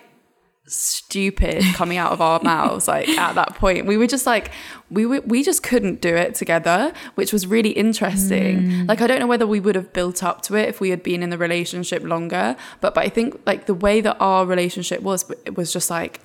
[0.72, 3.86] stupid coming out of our mouths like at that point.
[3.86, 4.52] We were just like
[4.90, 8.62] we were, we just couldn't do it together which was really interesting.
[8.62, 8.88] Mm.
[8.88, 11.02] Like i don't know whether we would have built up to it if we had
[11.02, 15.02] been in the relationship longer but but i think like the way that our relationship
[15.02, 16.20] was it was just like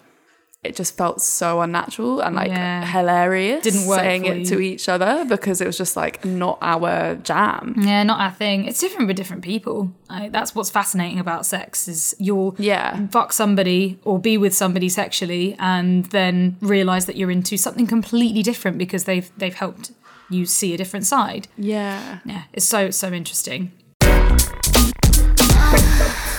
[0.67, 2.85] it just felt so unnatural and like Yeah.
[2.85, 4.45] hilarious Didn't work saying it you.
[4.47, 8.67] to each other because it was just like not our jam yeah not our thing
[8.67, 13.07] it's different with different people like, that's what's fascinating about sex is you'll Yeah.
[13.09, 18.43] fuck somebody or be with somebody sexually and then realize that you're into something completely
[18.43, 19.93] different because they've they've helped
[20.29, 23.73] you see a different side yeah yeah it's so so interesting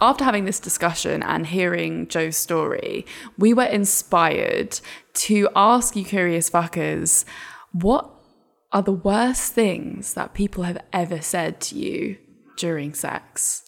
[0.00, 3.06] after having this discussion and hearing Joe's story,
[3.38, 4.80] we were inspired
[5.14, 7.24] to ask you curious fuckers
[7.72, 8.10] what
[8.72, 12.16] are the worst things that people have ever said to you
[12.56, 13.64] during sex?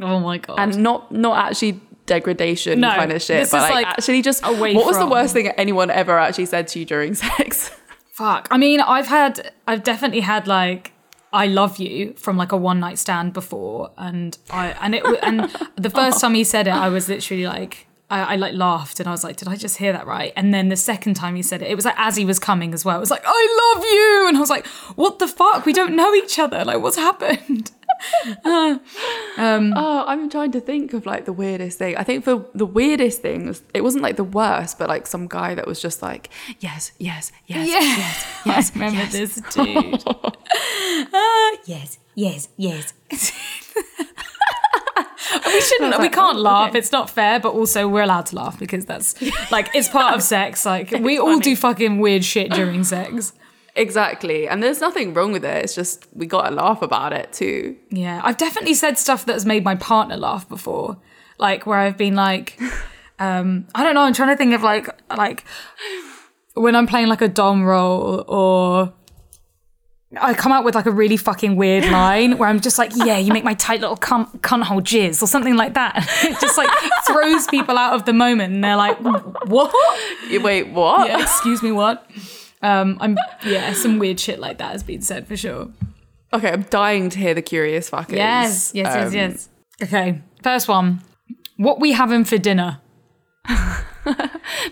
[0.00, 3.86] oh my god And not not actually degradation No, kind of shit, but like, like,
[3.86, 7.14] actually just away what was the worst thing anyone ever actually said to you during
[7.26, 7.70] sex?
[8.12, 8.48] Fuck.
[8.50, 10.91] I mean, I've had, I've definitely had like,
[11.32, 15.50] I love you from like a one night stand before, and I and it and
[15.76, 17.86] the first time he said it, I was literally like.
[18.10, 20.34] I, I like laughed and I was like, did I just hear that right?
[20.36, 22.74] And then the second time he said it, it was like as he was coming
[22.74, 22.98] as well.
[22.98, 24.28] It was like, I love you.
[24.28, 24.66] And I was like,
[24.96, 25.64] what the fuck?
[25.64, 26.62] We don't know each other.
[26.62, 27.70] Like, what's happened?
[28.44, 31.96] Oh, I'm trying to think of like the weirdest thing.
[31.96, 35.26] I think for the weirdest thing, was- it wasn't like the worst, but like some
[35.28, 36.28] guy that was just like,
[36.60, 37.80] yes, yes, yes, Yeah.
[37.80, 38.70] yes, yes.
[38.74, 39.12] I remember yes.
[39.12, 40.06] this dude.
[40.06, 42.92] Uh, yes, yes, yes.
[45.46, 45.98] we shouldn't.
[46.00, 46.70] We can't laugh.
[46.70, 46.78] okay.
[46.78, 50.22] It's not fair, but also we're allowed to laugh because that's like it's part of
[50.22, 50.64] sex.
[50.66, 53.32] Like we all do fucking weird shit during sex.
[53.74, 54.46] Exactly.
[54.46, 55.64] And there's nothing wrong with it.
[55.64, 57.76] It's just we got to laugh about it too.
[57.90, 60.98] Yeah, I've definitely said stuff that's made my partner laugh before.
[61.38, 62.60] Like where I've been like,
[63.18, 64.02] um, I don't know.
[64.02, 65.44] I'm trying to think of like like
[66.54, 68.92] when I'm playing like a dom role or.
[70.20, 73.16] I come out with like a really fucking weird line where I'm just like, yeah,
[73.16, 76.06] you make my tight little cunt, cunt hole jizz or something like that.
[76.22, 76.68] it just like
[77.06, 79.72] throws people out of the moment and they're like, what?
[80.30, 81.08] Wait, what?
[81.08, 82.06] Yeah, excuse me, what?
[82.62, 85.68] Um, I'm yeah, some weird shit like that has been said for sure.
[86.32, 88.16] Okay, I'm dying to hear the curious fuckers.
[88.16, 89.48] Yes, yes, yes, Um, yes.
[89.82, 91.02] Okay, first one.
[91.56, 92.80] What we having for dinner?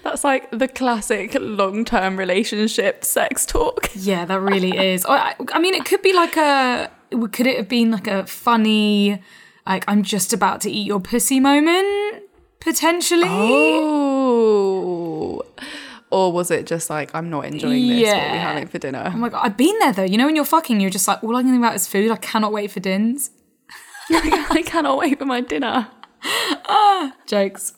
[0.03, 3.91] That's like the classic long-term relationship sex talk.
[3.95, 5.05] Yeah, that really is.
[5.09, 6.91] I, I mean, it could be like a.
[7.33, 9.21] Could it have been like a funny,
[9.67, 12.23] like I'm just about to eat your pussy moment
[12.61, 13.27] potentially?
[13.29, 15.00] Oh.
[16.11, 18.09] Or was it just like I'm not enjoying this?
[18.09, 18.53] What are we Yeah.
[18.53, 19.13] having for dinner?
[19.15, 20.03] Oh my god, I've been there though.
[20.05, 22.11] You know, when you're fucking, you're just like, all I can think about is food.
[22.11, 23.31] I cannot wait for dins.
[24.11, 25.89] I cannot wait for my dinner.
[26.25, 27.75] Ah, jokes.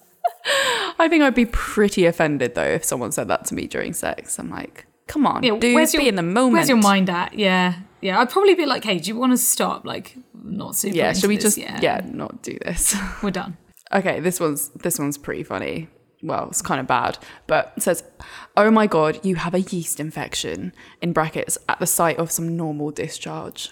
[0.99, 4.39] I think I'd be pretty offended though if someone said that to me during sex.
[4.39, 6.55] I'm like, come on, Yeah, dude, where's be your, in the moment.
[6.55, 7.35] Where's your mind at?
[7.35, 8.19] Yeah, yeah.
[8.19, 9.85] I'd probably be like, hey, do you want to stop?
[9.85, 10.97] Like, not super.
[10.97, 11.83] Yeah, should we this just yet.
[11.83, 12.97] yeah not do this?
[13.23, 13.57] We're done.
[13.95, 15.87] Okay, this one's this one's pretty funny.
[16.23, 18.05] Well, it's kind of bad, but it says,
[18.57, 22.57] "Oh my god, you have a yeast infection." In brackets at the site of some
[22.57, 23.71] normal discharge.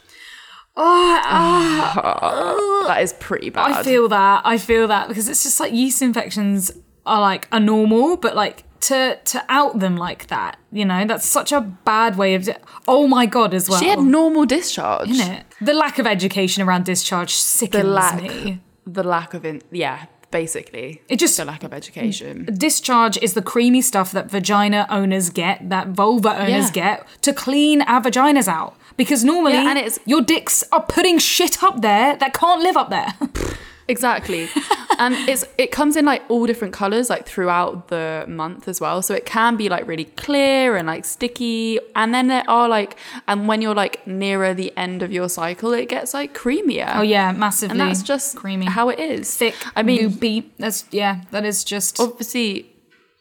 [0.76, 2.84] Oh, ah.
[2.88, 3.70] that is pretty bad.
[3.70, 4.42] I feel that.
[4.44, 6.72] I feel that because it's just like yeast infections
[7.06, 11.26] are like a normal, but like to to out them like that, you know, that's
[11.26, 12.48] such a bad way of.
[12.88, 13.78] oh my god, as well.
[13.78, 15.10] she had normal discharge.
[15.10, 15.46] Isn't it?
[15.60, 18.60] The lack of education around discharge sickens The lack, me.
[18.86, 22.48] the lack of in, yeah, basically, It just- the lack of education.
[22.52, 26.70] Discharge is the creamy stuff that vagina owners get, that vulva owners Yeah.
[26.82, 28.76] get to clean our vaginas out.
[28.96, 32.76] Because normally, Yeah, and it's- your dicks are putting shit up there that can't live
[32.76, 33.14] up there.
[33.90, 34.48] Exactly.
[34.98, 39.02] and it's it comes in like all different colors like throughout the month as well.
[39.02, 42.96] So it can be like really clear and like sticky and then there are like
[43.26, 46.90] and when you're like nearer the end of your cycle it gets like creamier.
[46.96, 47.72] oh yeah, massively.
[47.72, 49.34] And that's just creamy, how it is.
[49.36, 49.54] thick.
[49.74, 50.44] I mean, goopy.
[50.58, 51.22] That's yeah.
[51.30, 51.98] That is just.
[52.00, 52.70] obviously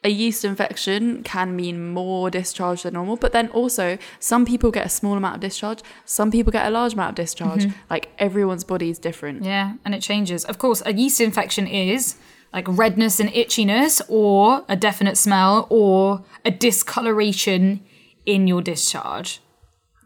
[0.03, 4.85] a yeast infection can mean more discharge than normal, but then also some people get
[4.85, 7.63] a small amount of discharge, some people get a large amount of discharge.
[7.63, 7.79] Mm-hmm.
[7.89, 9.43] Like everyone's body is different.
[9.43, 10.45] Yeah, and it changes.
[10.45, 12.15] Of course, a yeast infection is
[12.53, 17.81] like redness and itchiness, or a definite smell, or a discoloration
[18.25, 19.41] in your discharge.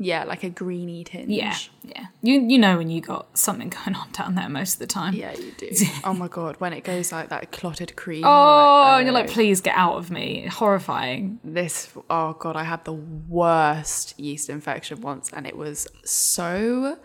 [0.04, 1.30] Yeah, like a greeny tinge.
[1.30, 2.08] Yeah, yeah.
[2.22, 5.14] You you know when you got something going on down there most of the time.
[5.14, 5.70] Yeah, you do.
[6.04, 8.24] oh my god, when it goes like that clotted cream.
[8.26, 9.34] Oh, and you're you're like, oh.
[9.34, 10.48] please get out of me.
[10.48, 11.40] Horrifying.
[11.44, 11.92] this.
[12.10, 16.98] Oh god, I had the worst yeast infection once, and it was so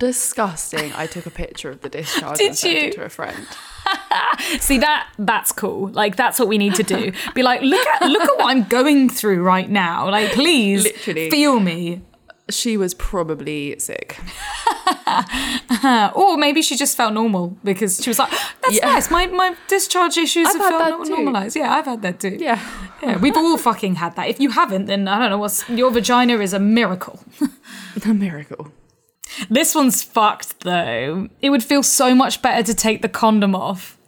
[0.00, 0.92] disgusting.
[0.94, 2.88] I took a picture of the discharge Did and sent you?
[2.88, 3.46] it to a friend.
[4.60, 5.88] See that that's cool.
[5.88, 7.12] Like that's what we need to do.
[7.34, 10.08] Be like, look at look at what I'm going through right now.
[10.10, 11.30] Like please Literally.
[11.30, 12.02] feel me.
[12.50, 14.18] She was probably sick.
[16.14, 18.30] Or maybe she just felt normal because she was like,
[18.62, 18.86] that's Yeah.
[18.92, 19.10] nice.
[19.10, 21.14] My my discharge issues I've have felt too.
[21.14, 21.56] normalized.
[21.56, 22.36] Yeah, I've had that too.
[22.40, 22.60] Yeah.
[23.02, 24.28] Yeah, we've all fucking had that.
[24.28, 27.20] If you haven't, then I don't know what's your vagina is a miracle.
[28.04, 28.68] A miracle.
[29.48, 31.28] This one's fucked though.
[31.40, 33.98] It would feel so much better to take the condom off.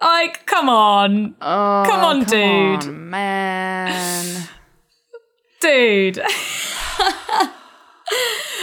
[0.00, 1.34] Like, come on.
[1.40, 2.84] come on, dude.
[2.84, 4.48] Oh, man.
[5.60, 6.20] Dude.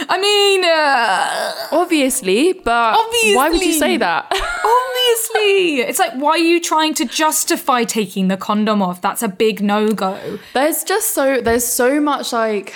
[0.08, 2.94] I mean, uh, Obviously, but
[3.34, 4.26] why would you say that?
[4.30, 5.80] obviously.
[5.80, 9.02] It's like, why are you trying to justify taking the condom off?
[9.02, 10.38] That's a big no go.
[10.54, 12.74] there's just so there's so much like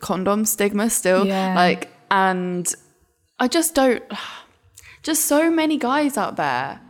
[0.00, 1.26] condom stigma still.
[1.26, 1.54] Yeah.
[1.54, 2.72] Like and
[3.38, 4.02] I just don't
[5.02, 6.80] just so many guys out there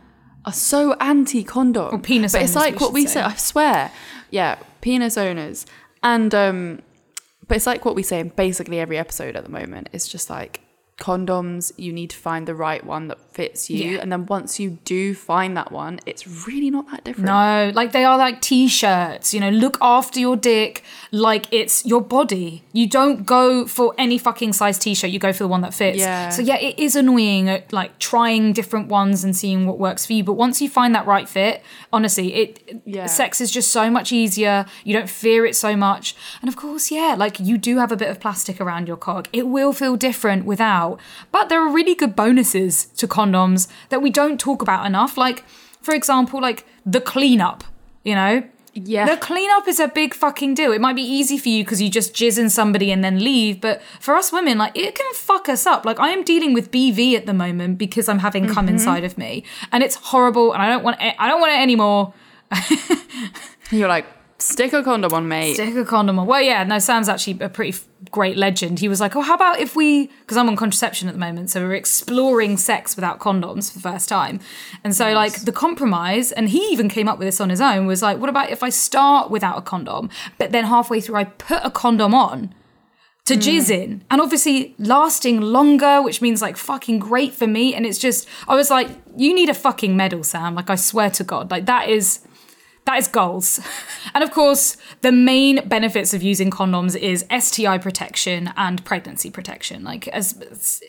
[0.45, 1.93] are so anti condom.
[1.93, 3.13] Or penis But it's like we what we say.
[3.13, 3.91] say, I swear.
[4.31, 5.65] Yeah, penis owners.
[6.03, 6.81] And um
[7.47, 9.89] but it's like what we say in basically every episode at the moment.
[9.91, 10.61] It's just like
[10.99, 13.91] condoms, you need to find the right one that fits you.
[13.91, 14.01] Yeah.
[14.01, 17.27] And then once you do find that one, it's really not that different.
[17.27, 22.01] No, like they are like t-shirts, you know, look after your dick like it's your
[22.01, 22.63] body.
[22.73, 25.99] You don't go for any fucking size t-shirt, you go for the one that fits.
[25.99, 26.29] Yeah.
[26.29, 30.13] So yeah, it is annoying uh, like trying different ones and seeing what works for
[30.13, 31.63] you, but once you find that right fit,
[31.93, 33.05] honestly, it Yeah.
[33.05, 34.65] sex is just so much easier.
[34.83, 36.13] You don't fear it so much.
[36.41, 39.27] And of course, yeah, like you do have a bit of plastic around your cock.
[39.31, 40.99] It will feel different without.
[41.31, 45.17] But there are really good bonuses to condoms that we don't talk about enough.
[45.17, 45.43] Like,
[45.81, 47.63] for example, like the cleanup,
[48.03, 48.43] you know?
[48.73, 49.05] Yeah.
[49.05, 50.71] The cleanup is a big fucking deal.
[50.71, 53.59] It might be easy for you because you just jizz in somebody and then leave,
[53.59, 55.85] but for us women, like it can fuck us up.
[55.85, 58.75] Like I am dealing with BV at the moment because I'm having come mm-hmm.
[58.75, 61.15] inside of me, and it's horrible, and I don't want it.
[61.17, 62.13] I don't want it anymore.
[63.71, 64.05] You're like,
[64.41, 65.53] stick a condom on, mate.
[65.53, 66.27] Stick a condom on.
[66.27, 68.79] Well, yeah, no, Sam's actually a pretty f- great legend.
[68.79, 71.49] He was like, oh, how about if we, because I'm on contraception at the moment,
[71.49, 74.39] so we're exploring sex without condoms for the first time.
[74.83, 77.85] And so, like, the compromise, and he even came up with this on his own,
[77.85, 81.25] was like, what about if I start without a condom, but then halfway through I
[81.25, 82.53] put a condom on?
[83.25, 83.41] To hmm.
[83.41, 87.75] jizz in, and obviously lasting longer, which means like fucking great for me.
[87.75, 90.55] And it's just, I was like, you need a fucking medal, Sam.
[90.55, 92.21] Like, I swear to God, like that is
[92.89, 93.59] that is goals.
[94.15, 99.83] And of course, the main benefits of using condoms is STI protection and pregnancy protection.
[99.83, 100.81] Like as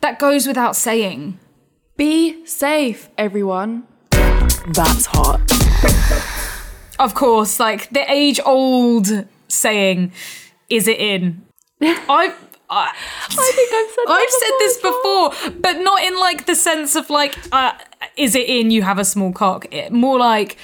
[0.00, 1.40] that goes without saying.
[1.96, 3.88] Be safe, everyone.
[4.10, 5.40] That's hot.
[7.00, 9.06] Of course, like the age old
[9.46, 10.10] saying,
[10.68, 11.46] is it in?
[11.80, 12.34] I've
[12.68, 12.92] I,
[13.30, 17.08] I think I've said I've said this before, but not in like the sense of
[17.08, 17.72] like, uh,
[18.16, 18.72] is it in?
[18.72, 19.72] You have a small cock.
[19.72, 20.56] It, more like,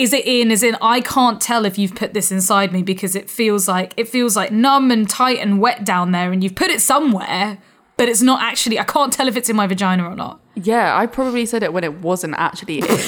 [0.00, 0.50] is it in?
[0.50, 3.92] is in, I can't tell if you've put this inside me because it feels like
[3.96, 7.58] it feels like numb and tight and wet down there, and you've put it somewhere,
[7.96, 8.78] but it's not actually.
[8.78, 10.40] I can't tell if it's in my vagina or not.
[10.54, 12.86] Yeah, I probably said it when it wasn't actually in.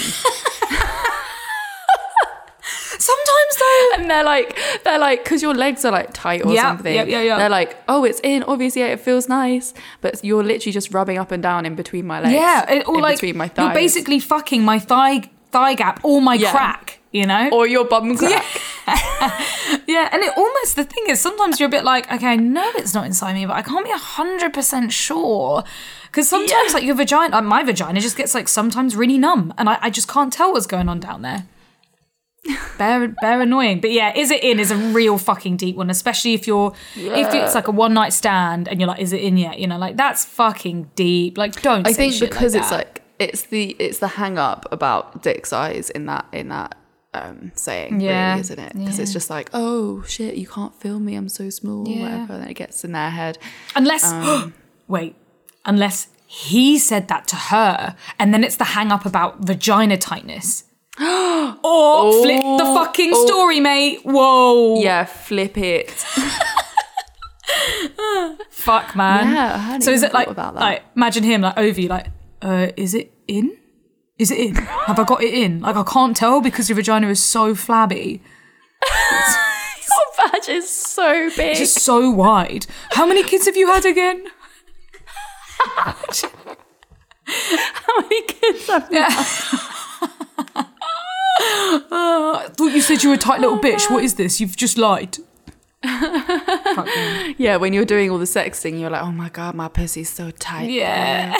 [2.98, 6.62] Sometimes though, and they're like, they're like, because your legs are like tight or Yeah,
[6.76, 6.94] something.
[6.94, 7.38] yeah, yeah, yeah.
[7.38, 8.42] They're like, oh, it's in.
[8.44, 12.20] Obviously, it feels nice, but you're literally just rubbing up and down in between my
[12.20, 12.34] legs.
[12.34, 13.64] yeah, it, or in like between my thighs.
[13.64, 16.50] you're basically fucking my thigh thigh gap or my Yeah.
[16.50, 16.98] crack.
[17.12, 18.44] You know, or your bum crack.
[19.86, 22.68] Yeah, and it almost the thing is sometimes you're a bit like, okay, I know
[22.76, 25.62] it's not inside me, but I can't be hundred percent sure.
[26.06, 26.74] Because sometimes Yeah.
[26.74, 29.90] like your vagina, like, my vagina just gets like sometimes really numb, and I, I
[29.90, 31.44] just can't tell what's going on down there.
[32.78, 33.80] Bare, bare annoying.
[33.80, 37.32] But yeah, is it in is a real fucking deep one, especially if you're if
[37.34, 39.58] it's like a one night stand and you're like, is it in yet?
[39.58, 41.36] You know, like that's fucking deep.
[41.38, 41.86] Like don't.
[41.86, 45.90] I think because like it's like it's the it's the hang up about dick size
[45.90, 46.76] in that in that
[47.14, 50.98] um saying Yeah, really isn't it because it's just like oh shit you can't feel
[50.98, 52.02] me i'm so small Yeah.
[52.02, 53.38] whatever and then it gets in their head
[53.76, 54.54] Unless, Um,
[54.88, 55.14] wait,
[55.64, 60.64] unless he said that to her, and then it's the hang up about vagina tightness.
[60.98, 64.00] or flip the fucking story, mate.
[64.04, 64.80] Whoa.
[64.80, 65.90] yeah flip it
[68.50, 69.34] Fuck, man.
[69.34, 70.60] Yeah, so is it like, about that.
[70.60, 72.06] like, imagine him like over you, like,
[72.42, 73.56] uh, is it in?
[74.18, 74.54] Is it in?
[74.56, 75.60] Have I got it in?
[75.60, 78.20] Like, I can't tell because your vagina is so flabby.
[79.22, 82.66] your badge is so big It's just so wide.
[82.90, 84.26] How many kids have you had again?
[85.64, 85.94] how
[88.00, 89.26] many kids have you had?
[91.94, 93.90] I thought you said you were a tight little bitch.
[93.90, 94.40] What is this?
[94.40, 95.18] You've just lied.
[97.38, 100.30] yeah when you're doing all the sexting you're like oh my god my pussy's so
[100.30, 101.36] tight Yeah.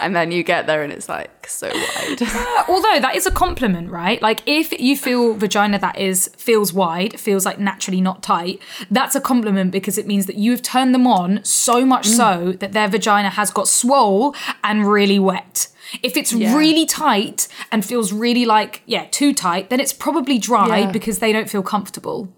[0.00, 2.20] And then you get there and it's like so wide
[2.68, 4.20] Although that is a compliment, right?
[4.20, 9.14] Like if you feel vagina that is feels wide, feels like naturally not tight, that's
[9.14, 12.72] a compliment because it means that you have turned them on so much so that
[12.72, 14.34] their vagina has got swole
[14.64, 15.68] and really wet.
[16.02, 16.56] If it's Yeah.
[16.56, 20.90] really tight and feels really like, yeah, too tight, then it's probably dry Yeah.
[20.90, 22.28] because they don't feel comfortable.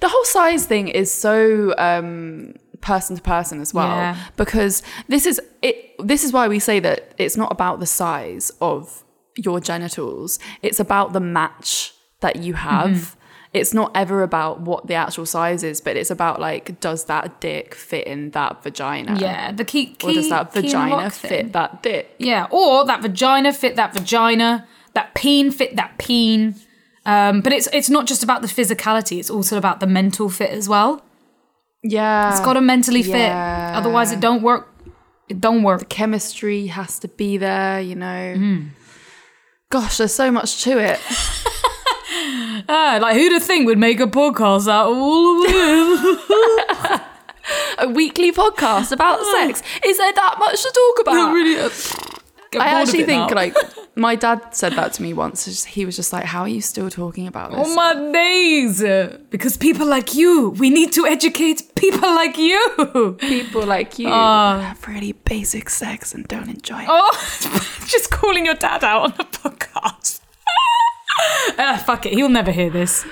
[0.00, 4.16] the whole size thing is so um person to person as well Yeah.
[4.36, 8.50] because this is it this is why we say that it's not about the size
[8.60, 9.04] of
[9.36, 13.18] your genitals it's about the match that you have Mm-hmm.
[13.58, 17.40] it's not ever about what the actual size is but it's about like does that
[17.40, 21.28] dick fit in that vagina Yeah, the key, key or does that vagina thing.
[21.30, 26.54] fit that dick Yeah, or that vagina fit that vagina, that peen fit that peen.
[27.04, 30.50] Um, but it's it's not just about the physicality; it's also about the mental fit
[30.50, 31.02] as well.
[31.82, 33.72] Yeah It's got to mentally Yeah.
[33.72, 34.68] fit, otherwise it don't work.
[35.28, 35.78] It don't work.
[35.80, 38.68] The chemistry has to be there you know Mm-hmm.
[39.70, 41.00] gosh there's so much to it
[42.68, 47.00] Ah, like who'd have think would make a podcast out of all of this?
[47.78, 49.62] a weekly podcast about sex?
[49.84, 52.11] Is there that much to talk about?
[52.56, 53.56] I actually think like
[53.94, 55.64] my dad said that to me once.
[55.64, 58.82] He was just like, "How are you still talking about this?" Oh my days!
[59.30, 63.16] Because people like you, we need to educate people like you.
[63.20, 64.58] People like you Oh.
[64.60, 66.88] have really basic sex and don't enjoy it.
[66.88, 67.10] Oh,
[67.86, 70.20] just calling your dad out on the podcast.
[71.58, 73.04] Ah, fuck it, he'll never hear this.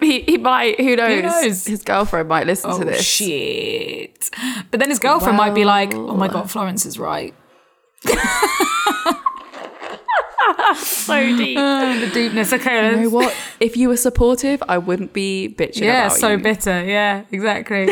[0.00, 0.80] He, he might.
[0.80, 1.22] Who knows?
[1.22, 1.66] knows?
[1.66, 3.02] His girlfriend might listen Oh to this.
[3.04, 4.28] shit!
[4.70, 7.34] But then his girlfriend might be like, "Oh my god, Florence is right."
[10.76, 11.56] So deep.
[11.56, 12.52] the deepness.
[12.52, 13.36] Okay, you know let's- what?
[13.60, 16.38] If you were supportive, I wouldn't be bitching Yeah, about so you.
[16.38, 16.84] bitter.
[16.84, 17.88] Yeah, exactly.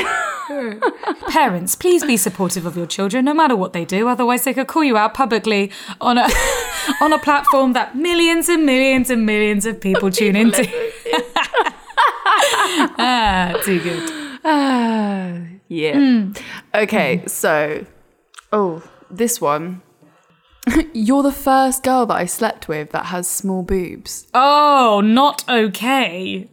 [1.29, 4.07] Parents, please be supportive of your children, no matter what they do.
[4.09, 6.29] Otherwise, they could call you out publicly on a
[7.01, 10.63] on a platform that millions and millions and millions of people tune into.
[12.99, 14.39] ah, too good.
[14.45, 15.39] Ah,
[15.69, 15.95] yeah.
[15.99, 16.33] Hmm.
[16.75, 17.85] Okay, so,
[18.53, 19.83] oh, this one.
[20.93, 24.27] You're the first girl that I slept with that has small boobs.
[24.35, 26.49] Oh, not okay.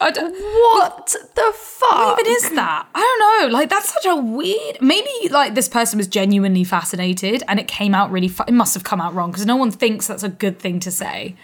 [0.00, 1.90] I don't, What the fuck?
[1.90, 2.86] what even is that?
[2.94, 3.56] I don't know.
[3.58, 4.80] Like that's such a weird.
[4.80, 8.30] Maybe like this person was genuinely fascinated, and it came out really.
[8.46, 10.90] It must have come out wrong because no one thinks that's a good thing to
[10.92, 11.34] say.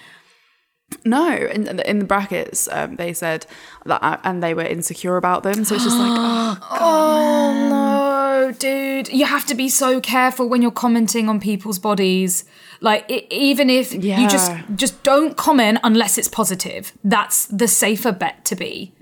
[1.04, 3.46] No, in, in the brackets, um, they said
[3.86, 5.64] that, uh, and they were insecure about them.
[5.64, 8.13] So it's just like, oh, Oh no,
[8.52, 9.08] dude!
[9.12, 12.44] You have to be so careful when you're commenting on people's bodies.
[12.80, 16.92] Like i even if you just just don't comment unless it's positive.
[17.02, 18.92] That's the safer bet to be.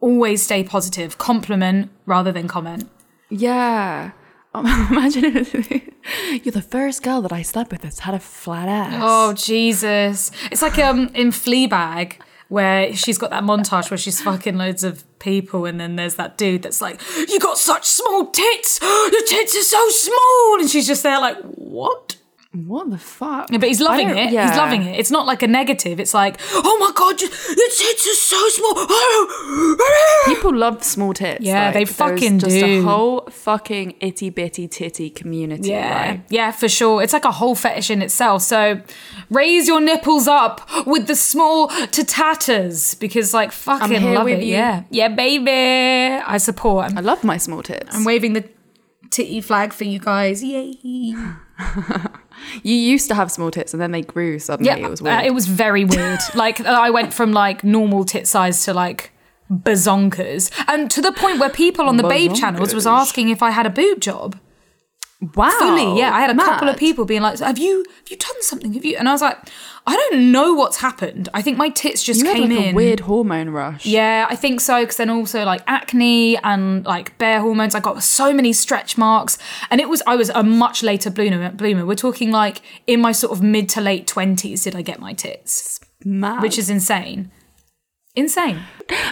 [0.00, 1.18] Always stay positive.
[1.18, 2.88] Compliment rather than comment.
[3.30, 4.12] yeah.
[4.56, 5.52] Imagine if
[6.44, 9.02] you're the first girl that I slept with that's had a flat ass.
[9.04, 10.30] Oh Jesus!
[10.50, 12.14] It's like um in Fleabag
[12.48, 16.38] where she's got that montage where she's fucking loads of people, and then there's that
[16.38, 18.78] dude that's like, "You got such small tits.
[18.82, 22.15] Your tits are so small," and she's just there like, "What?"
[22.64, 23.50] What the fuck?
[23.50, 24.32] Yeah, but he's loving it.
[24.32, 24.48] yeah.
[24.48, 24.98] He's loving it.
[24.98, 26.00] It's not like a negative.
[26.00, 28.86] It's like, "Oh my god, your your tits are so small."
[30.34, 31.42] People love small tits.
[31.44, 32.80] Yeah, they there's fucking just do.
[32.80, 35.68] a whole fucking itty bitty titty community.
[35.70, 36.24] Yeah, right?
[36.30, 37.02] yeah, for sure.
[37.02, 38.42] It's like a whole fetish in itself.
[38.42, 38.80] So
[39.30, 44.38] raise your nipples up with the small to tatters because, like, fucking here love with
[44.40, 44.44] it.
[44.44, 44.54] you.
[44.54, 46.22] Yeah, yeah, baby.
[46.24, 46.86] I support.
[46.92, 47.94] I'm, I love my small tits.
[47.94, 48.48] I'm waving the
[49.10, 50.42] titty flag for you guys.
[50.42, 51.14] Yay!
[52.62, 54.70] you used to have small tits and then they grew suddenly.
[54.70, 55.24] Yeah, it was uh, weird.
[55.24, 56.20] it was very weird.
[56.34, 59.12] like I went from like normal tit size to like
[59.50, 63.50] bazonkers, and to the point where people on the Babe channels was asking if I
[63.50, 64.38] had a boob job.
[65.34, 65.50] Wow.
[65.58, 65.98] fully.
[65.98, 68.72] Yeah, I had a couple of people being like, "Have you have you done something?
[68.74, 69.38] Have you?" And I was like,
[69.86, 71.28] "I don't know what's happened.
[71.32, 73.86] I think my tits just You came like in." a weird hormone rush.
[73.86, 74.80] Yeah, I think so.
[74.80, 77.74] Because then also like acne and like bare hormones.
[77.74, 79.38] I got so many stretch marks,
[79.70, 81.50] and it was I was a much later bloomer.
[81.50, 81.86] Bloomer.
[81.86, 84.64] We're talking like in my sort of mid to late twenties.
[84.64, 85.80] Did I get my tits?
[86.04, 86.42] Mad.
[86.42, 87.30] Which is insane.
[88.16, 88.60] Insane.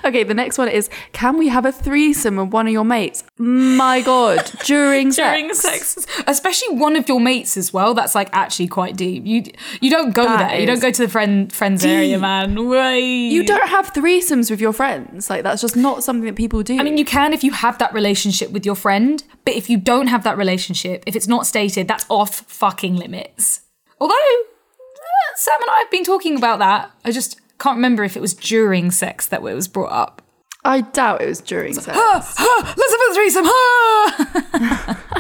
[0.04, 0.22] okay.
[0.22, 3.22] The next one is: Can we have a threesome with one of your mates?
[3.38, 5.30] My God, during sex.
[5.30, 7.92] During sex, especially one of your mates as well.
[7.92, 9.26] That's like actually quite deep.
[9.26, 9.44] You
[9.80, 10.60] you don't go That there.
[10.60, 12.68] You don't go to the friend friends area, man.
[12.68, 13.00] Way.
[13.00, 15.28] You don't have threesomes with your friends.
[15.28, 16.78] Like that's just not something that people do.
[16.78, 19.76] I mean, you can if you have that relationship with your friend, but if you
[19.76, 23.60] don't have that relationship, if it's not stated, that's off fucking limits.
[24.00, 28.16] Although uh, Sam and I have been talking about that, I just can't remember if
[28.16, 30.22] it was during sex that it was brought up.
[30.64, 31.96] I doubt it was during sex.
[32.00, 33.44] Ah, ah, let's have a threesome.
[33.46, 35.00] ah.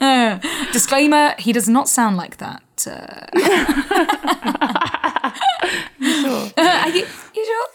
[0.00, 0.38] Uh,
[0.72, 2.62] disclaimer: He does not sound like that.
[2.86, 3.26] Uh,
[6.56, 7.66] are you, you sure?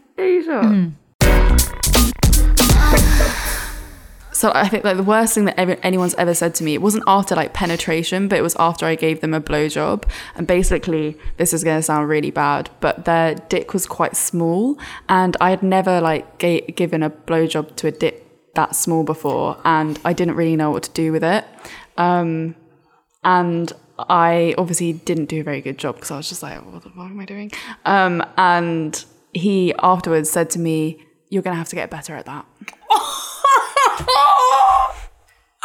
[0.18, 0.62] Are you sure?
[0.62, 0.88] Hmm.
[4.44, 6.82] So I think like the worst thing that ever, anyone's ever said to me, it
[6.82, 10.04] wasn't after like penetration, but it was after I gave them a blowjob.
[10.34, 14.78] And basically, this is going to sound really bad, but their dick was quite small,
[15.08, 19.56] and I had never like ga- given a blowjob to a dick that small before,
[19.64, 21.46] and I didn't really know what to do with it.
[21.96, 22.54] Um,
[23.24, 26.82] and I obviously didn't do a very good job because I was just like, what
[26.82, 27.50] the fuck am I doing?
[27.86, 32.44] Um, and he afterwards said to me, "You're gonna have to get better at that."
[34.00, 34.94] Oh!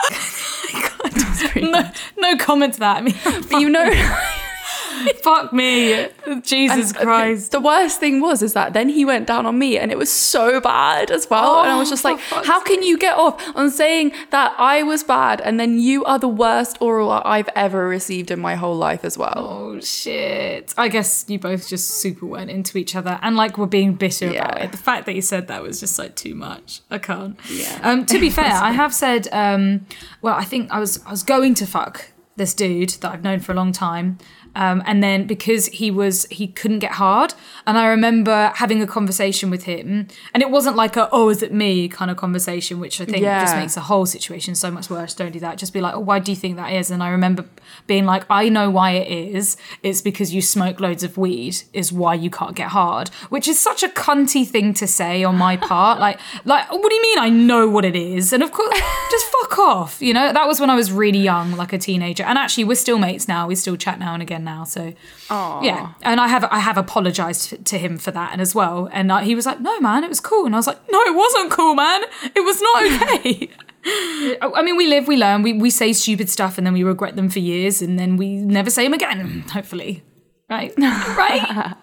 [1.55, 2.97] no, no comment to that.
[2.97, 3.83] I mean, But you know,
[5.23, 6.07] Fuck me.
[6.41, 7.51] Jesus And, uh, Christ.
[7.51, 10.11] The worst thing was is that then he went down on me and it was
[10.11, 11.61] so bad as well.
[11.61, 14.83] and I was Oh, just like, how can you get off on saying that I
[14.83, 18.75] was bad and then you are the worst oral I've ever received in my whole
[18.75, 19.33] life as well?
[19.37, 20.73] Oh shit.
[20.77, 24.29] I guess you both just super went into each other and like were being bitter
[24.29, 24.71] about it.
[24.71, 26.81] The fact that you said that was just like too much.
[26.91, 27.39] I can't.
[27.49, 27.79] Yeah.
[27.83, 29.85] Um to be fair, I have said um
[30.21, 33.39] well, I think I was I was going to fuck this dude that I've known
[33.41, 34.17] for a long time.
[34.55, 37.33] Um, and then because he was he couldn't get hard.
[37.65, 41.43] And i remember having a conversation with him and it wasn't like a oh is
[41.43, 41.87] it me?
[41.87, 45.13] kind of conversation which i think just makes the whole situation so much worse.
[45.13, 45.57] Don't do that.
[45.57, 46.89] Just be like oh why do you think that is?
[46.91, 47.45] And i remember
[47.87, 49.57] being like i know why it is.
[49.83, 53.59] It's because you smoke loads of weed is why you can't get hard which is
[53.59, 55.99] such a cunty thing to say on my part.
[55.99, 58.33] Like like what do you mean i know what it is?
[58.33, 58.79] And of course
[59.11, 60.33] just fuck off you know?
[60.33, 62.23] That was when i was really young like a teenager.
[62.23, 63.47] And actually we're still mates now.
[63.47, 64.93] We still chat now and again now so
[65.29, 69.11] yeah and i have i have apologized to him for that and as well and
[69.11, 71.15] uh, he was like no man it was cool and i was like no it
[71.15, 72.03] wasn't cool man
[72.35, 72.83] it was not
[73.19, 73.49] okay
[73.85, 76.83] I I mean, we live, we learn, we, we say stupid stuff and then we
[76.83, 80.03] regret them for years and then we never say them again, hopefully.
[80.49, 80.73] Right?
[80.77, 81.75] Right?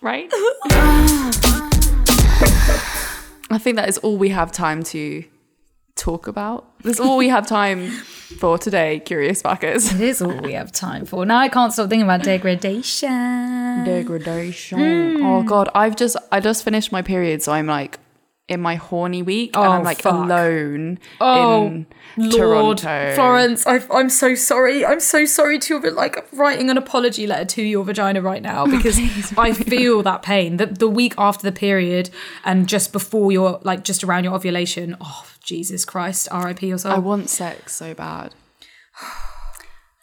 [0.00, 0.28] Right?
[3.50, 5.24] I think that is all we have time to
[5.94, 6.80] talk about.
[6.82, 7.92] That's all we have time
[8.38, 9.94] for today, curious fuckers.
[9.94, 11.24] it is all we have time for.
[11.24, 13.84] Now I can't stop thinking about degradation.
[13.84, 14.78] Degradation.
[15.18, 15.24] Hmm.
[15.24, 17.98] Oh god, I've just I just finished my period, so I'm like
[18.48, 20.14] in my horny week and Oh, I'm like fuck.
[20.14, 22.32] alone Oh, in Lord,
[22.78, 23.14] Toronto.
[23.16, 24.86] Florence, I, I'm so sorry.
[24.86, 25.90] I'm so sorry to you.
[25.90, 28.98] Like writing an apology letter to your vagina right now oh, because
[29.36, 30.58] I feel that pain.
[30.58, 32.10] The, the week after the period
[32.44, 34.96] and just before your like just around your ovulation.
[35.00, 36.66] Oh Jesus Christ, R.I.P.
[36.66, 36.92] your soul.
[36.92, 38.34] I want sex so bad.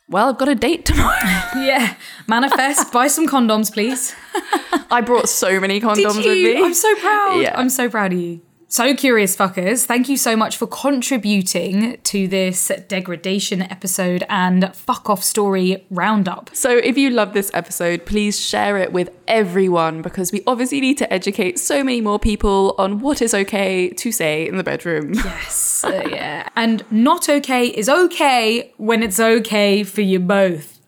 [0.09, 1.17] Well, I've got a date tomorrow.
[1.55, 1.95] yeah,
[2.27, 2.91] manifest.
[2.93, 4.15] buy some condoms, please.
[4.91, 6.47] I brought so many condoms Did you?
[6.47, 6.65] with me.
[6.65, 7.41] I'm so proud.
[7.41, 7.57] Yeah.
[7.57, 8.41] I'm so proud of you.
[8.73, 15.11] So curious fuckers, thank you so much for contributing to this degradation episode and fuck
[15.11, 16.49] off story roundup.
[16.55, 20.97] So, if you love this episode, please share it with everyone because we obviously need
[20.97, 25.13] to educate so many more people on what is okay to say in the bedroom.
[25.23, 26.49] Yes, uh, yeah.
[26.55, 30.79] And not okay is okay when it's okay for you both.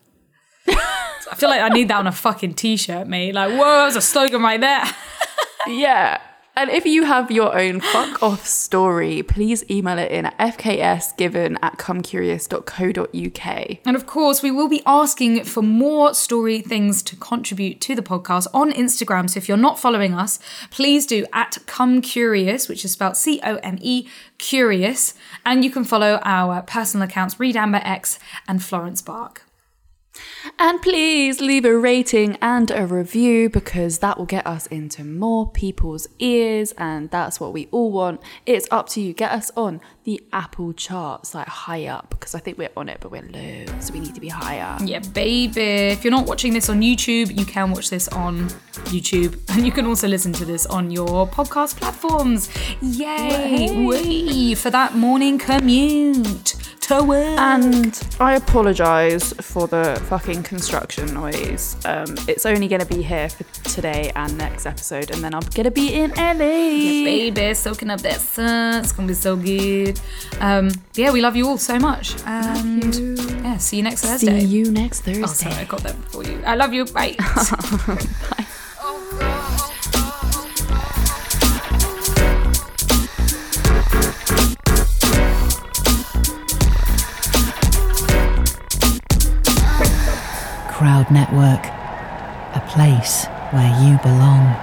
[0.68, 3.36] I feel like I need that on a fucking t-shirt, mate.
[3.36, 4.84] Like, whoa, that's a slogan right there.
[5.68, 6.20] yeah.
[6.58, 11.58] And if you have your own fuck off story, please email it in at fksgiven
[11.62, 13.78] at comecurious.co.uk.
[13.86, 18.02] And of course, we will be asking for more story things to contribute to the
[18.02, 19.30] podcast on Instagram.
[19.30, 20.40] So if you're not following us,
[20.72, 25.14] please do at Come Curious, which is spelled C O M E Curious.
[25.46, 29.45] And you can follow our personal accounts, Reed Amber X and Florence Bark.
[30.60, 35.50] And please leave a rating and a review because that will get us into more
[35.50, 38.22] people's ears, and that's what we all want.
[38.46, 39.14] It's up to you.
[39.14, 43.00] Get us on the Apple charts, like high up, because I think we're on it,
[43.02, 44.78] but we're low, so we need to be higher.
[44.86, 45.62] Yeah, baby.
[45.62, 48.50] If you're not watching this on YouTube, you can watch this on
[48.86, 49.40] YouTube.
[49.56, 52.50] And you can also listen to this on your podcast platforms.
[52.82, 53.86] Yay!
[53.86, 54.54] Whee!
[54.54, 56.55] For that morning commute
[56.88, 56.96] to.
[57.40, 61.76] And I apologise for the fucking construction noise.
[61.86, 65.42] Um, it's only going to be here for today and next episode, and then I'm
[65.42, 66.36] going to be in LA.
[66.38, 68.84] baby, soaking up that sun.
[68.84, 70.00] It's gonna be so good.
[70.40, 72.16] Um, yeah, we love you all so much.
[72.26, 72.96] And
[73.44, 74.42] yeah, see you next Thursday.
[74.42, 75.24] See you next Thursday.
[75.24, 76.42] Oh, sorry, I got that before you.
[76.46, 76.86] I love you.
[76.86, 77.16] Bye.
[91.06, 91.66] Crowd Network,
[92.56, 94.56] a place where you belong.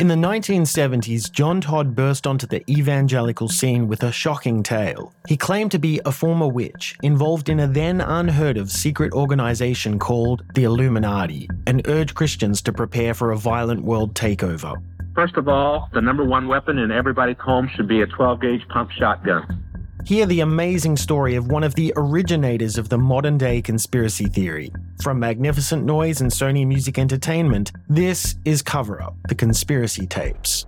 [0.00, 5.14] In the 1970s, John Todd burst onto the evangelical scene with a shocking tale.
[5.28, 9.98] He claimed to be a former witch involved in a then unheard of secret organization
[9.98, 14.74] called the Illuminati and urged Christians to prepare for a violent world takeover.
[15.14, 18.68] First of all, the number one weapon in everybody's home should be a 12 gauge
[18.68, 19.64] pump shotgun.
[20.04, 24.72] Hear the amazing story of one of the originators of the modern day conspiracy theory.
[25.02, 30.66] From Magnificent Noise and Sony Music Entertainment, this is Cover Up, the conspiracy tapes.